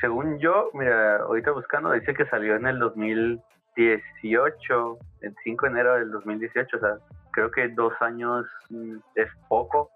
[0.02, 5.94] según yo mira ahorita buscando dice que salió en el 2018 el 5 de enero
[5.94, 6.98] del 2018 o sea
[7.30, 9.90] creo que dos años mm, es poco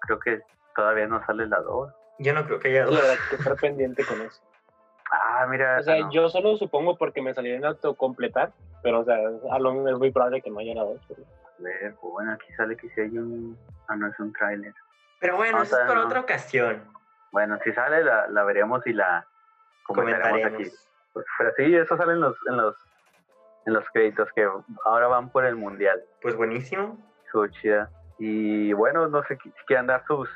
[0.00, 0.40] creo que
[0.74, 2.98] todavía no sale la 2 yo no creo que haya dos.
[3.28, 4.40] que estar pendiente con eso.
[5.10, 5.78] Ah, mira.
[5.78, 8.52] O sea, yo solo supongo porque me salió en autocompletar,
[8.82, 9.16] pero o sea,
[9.50, 11.00] a lo es muy probable que no haya la dos.
[11.10, 13.58] A ver, pues bueno, aquí sale que si hay un.
[13.88, 14.74] Ah, no es un tráiler.
[15.20, 16.82] Pero bueno, eso es por otra ocasión.
[17.32, 19.26] Bueno, si sale la, la veremos y la
[19.84, 20.70] comentaremos, aquí.
[21.12, 22.76] Pues, pero sí, eso sale en los, en los
[23.66, 24.48] en los créditos que
[24.84, 26.02] ahora van por el mundial.
[26.22, 26.98] Pues buenísimo.
[27.30, 27.90] Su chida.
[28.18, 30.30] Y bueno, no sé si quieren dar sus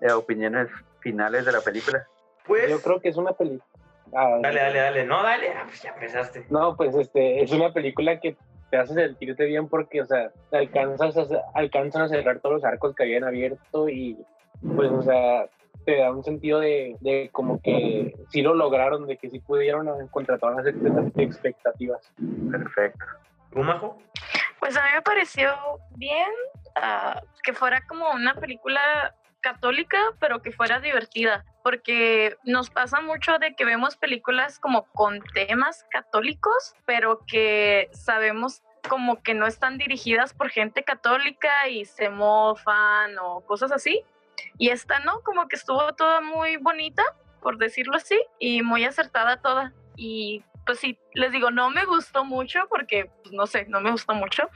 [0.00, 0.68] eh, opiniones
[1.00, 2.06] finales de la película.
[2.46, 3.71] Pues yo creo que es una película.
[4.14, 5.04] Ah, dale, dale, dale.
[5.06, 6.46] No, dale, ah, pues ya empezaste.
[6.50, 8.36] No, pues este, es una película que
[8.70, 12.94] te hace sentirte bien porque, o sea, alcanzas a, alcanzan a cerrar todos los arcos
[12.94, 14.18] que habían abierto y,
[14.76, 15.46] pues, o sea,
[15.84, 19.88] te da un sentido de, de como que sí lo lograron, de que sí pudieron
[20.00, 20.74] encontrar todas las
[21.16, 22.12] expectativas.
[22.50, 23.04] Perfecto.
[23.50, 23.98] ¿Rumajo?
[24.60, 25.52] Pues a mí me pareció
[25.96, 26.30] bien
[26.76, 33.38] uh, que fuera como una película católica, pero que fuera divertida, porque nos pasa mucho
[33.38, 39.78] de que vemos películas como con temas católicos, pero que sabemos como que no están
[39.78, 44.02] dirigidas por gente católica y se mofan o cosas así.
[44.58, 47.02] Y esta no, como que estuvo toda muy bonita,
[47.40, 49.72] por decirlo así, y muy acertada toda.
[49.96, 53.90] Y pues sí, les digo, no me gustó mucho porque, pues, no sé, no me
[53.90, 54.48] gustó mucho,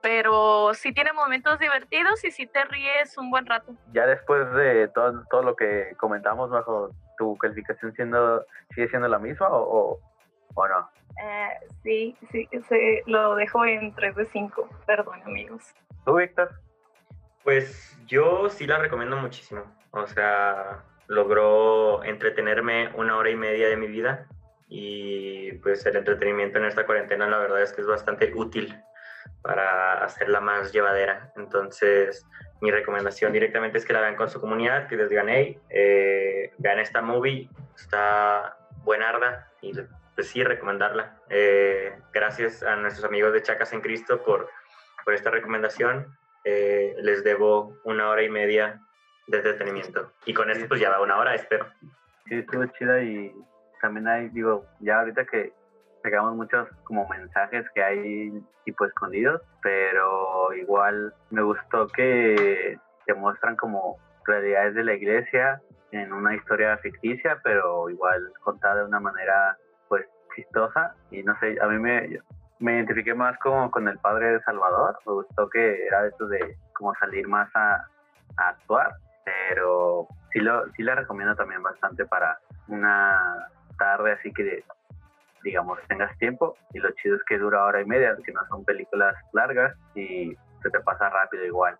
[0.00, 3.74] pero sí tiene momentos divertidos y sí te ríes un buen rato.
[3.92, 8.44] Ya después de todo, todo lo que comentamos bajo tu calificación siendo
[8.74, 10.00] sigue siendo la misma o,
[10.54, 10.90] o, no?
[11.20, 11.48] Eh,
[11.82, 12.48] sí, sí,
[13.06, 15.74] lo dejo en 3 de 5, perdón amigos.
[16.04, 16.50] ¿Tú, Víctor?
[17.42, 23.76] Pues yo sí la recomiendo muchísimo, o sea, logró entretenerme una hora y media de
[23.76, 24.26] mi vida
[24.68, 28.78] y pues el entretenimiento en esta cuarentena la verdad es que es bastante útil
[29.42, 31.32] para hacerla más llevadera.
[31.36, 32.26] Entonces,
[32.60, 36.52] mi recomendación directamente es que la vean con su comunidad, que les digan, hey, eh,
[36.58, 39.72] vean esta movie, está buenarda y
[40.14, 41.16] pues sí, recomendarla.
[41.30, 44.50] Eh, gracias a nuestros amigos de Chacas en Cristo por,
[45.04, 46.18] por esta recomendación.
[46.44, 48.80] Eh, les debo una hora y media
[49.28, 50.12] de entretenimiento.
[50.24, 51.68] Y con esto pues ya va una hora, espero.
[52.26, 53.32] Sí, estuvo chida y
[53.80, 55.52] también hay, digo, ya ahorita que
[56.08, 58.32] pegamos muchos como mensajes que hay
[58.64, 65.60] tipo escondidos, pero igual me gustó que te muestran como realidades de la iglesia
[65.92, 70.94] en una historia ficticia, pero igual contada de una manera pues chistosa.
[71.10, 72.18] Y no sé, a mí me,
[72.58, 76.26] me identifiqué más como con el padre de Salvador, me gustó que era de eso
[76.26, 77.84] de como salir más a,
[78.38, 78.94] a actuar,
[79.26, 82.38] pero sí, lo, sí la recomiendo también bastante para
[82.68, 83.46] una
[83.76, 84.64] tarde, así que
[85.42, 88.64] digamos tengas tiempo y lo chido es que dura hora y media, si no son
[88.64, 91.78] películas largas y se te pasa rápido igual.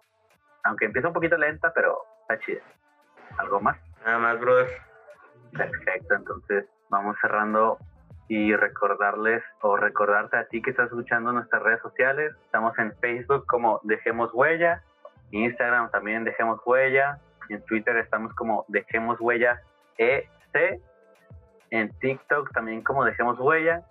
[0.64, 2.60] Aunque empieza un poquito lenta, pero está chida.
[3.38, 3.76] ¿Algo más?
[4.04, 4.68] Nada más, brother.
[5.56, 7.78] Perfecto, entonces vamos cerrando
[8.28, 12.34] y recordarles o recordarte a ti que estás escuchando nuestras redes sociales.
[12.44, 14.82] Estamos en Facebook como Dejemos Huella,
[15.30, 19.62] Instagram también Dejemos Huella, en Twitter estamos como Dejemos Huella
[19.96, 20.80] EC
[21.70, 23.82] en TikTok también como Dejemos Huella.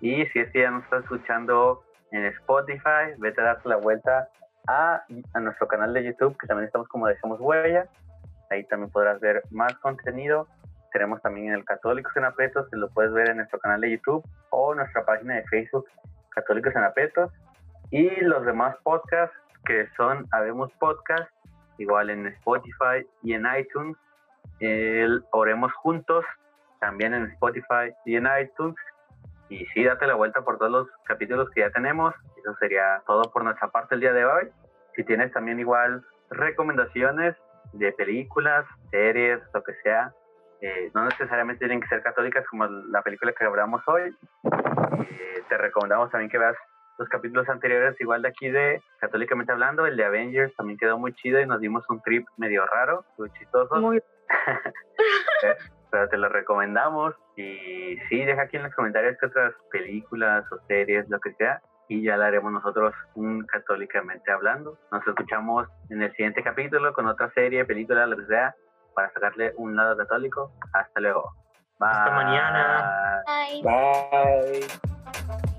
[0.00, 4.28] Y si es que ya nos estás escuchando en Spotify, vete a darte la vuelta
[4.66, 5.04] a,
[5.34, 7.86] a nuestro canal de YouTube, que también estamos como Dejemos Huella.
[8.50, 10.46] Ahí también podrás ver más contenido.
[10.92, 13.92] Tenemos también en el Católicos en Apetos, que lo puedes ver en nuestro canal de
[13.92, 15.86] YouTube o nuestra página de Facebook,
[16.30, 17.32] Católicos en Apetos.
[17.90, 21.30] Y los demás podcasts, que son Habemos Podcast,
[21.78, 23.96] igual en Spotify y en iTunes.
[24.60, 26.24] El Oremos Juntos,
[26.82, 28.74] también en Spotify y en iTunes.
[29.48, 32.12] Y sí, date la vuelta por todos los capítulos que ya tenemos.
[32.36, 34.48] Eso sería todo por nuestra parte el día de hoy.
[34.96, 37.36] Si tienes también igual recomendaciones
[37.72, 40.12] de películas, series, lo que sea,
[40.60, 44.14] eh, no necesariamente tienen que ser católicas como la película que hablamos hoy.
[44.42, 46.56] Eh, te recomendamos también que veas
[46.98, 51.14] los capítulos anteriores, igual de aquí de Católicamente Hablando, el de Avengers también quedó muy
[51.14, 53.76] chido y nos dimos un trip medio raro, muy chistoso.
[53.76, 54.02] Muy
[55.92, 57.14] pero te lo recomendamos.
[57.36, 61.60] Y sí, deja aquí en los comentarios qué otras películas o series, lo que sea,
[61.88, 64.78] y ya la haremos nosotros un católicamente hablando.
[64.90, 68.56] Nos escuchamos en el siguiente capítulo con otra serie, película, lo que sea,
[68.94, 70.50] para sacarle un lado católico.
[70.72, 71.30] Hasta luego.
[71.78, 73.22] Hasta mañana.
[73.26, 73.62] Bye.
[73.62, 75.51] Bye.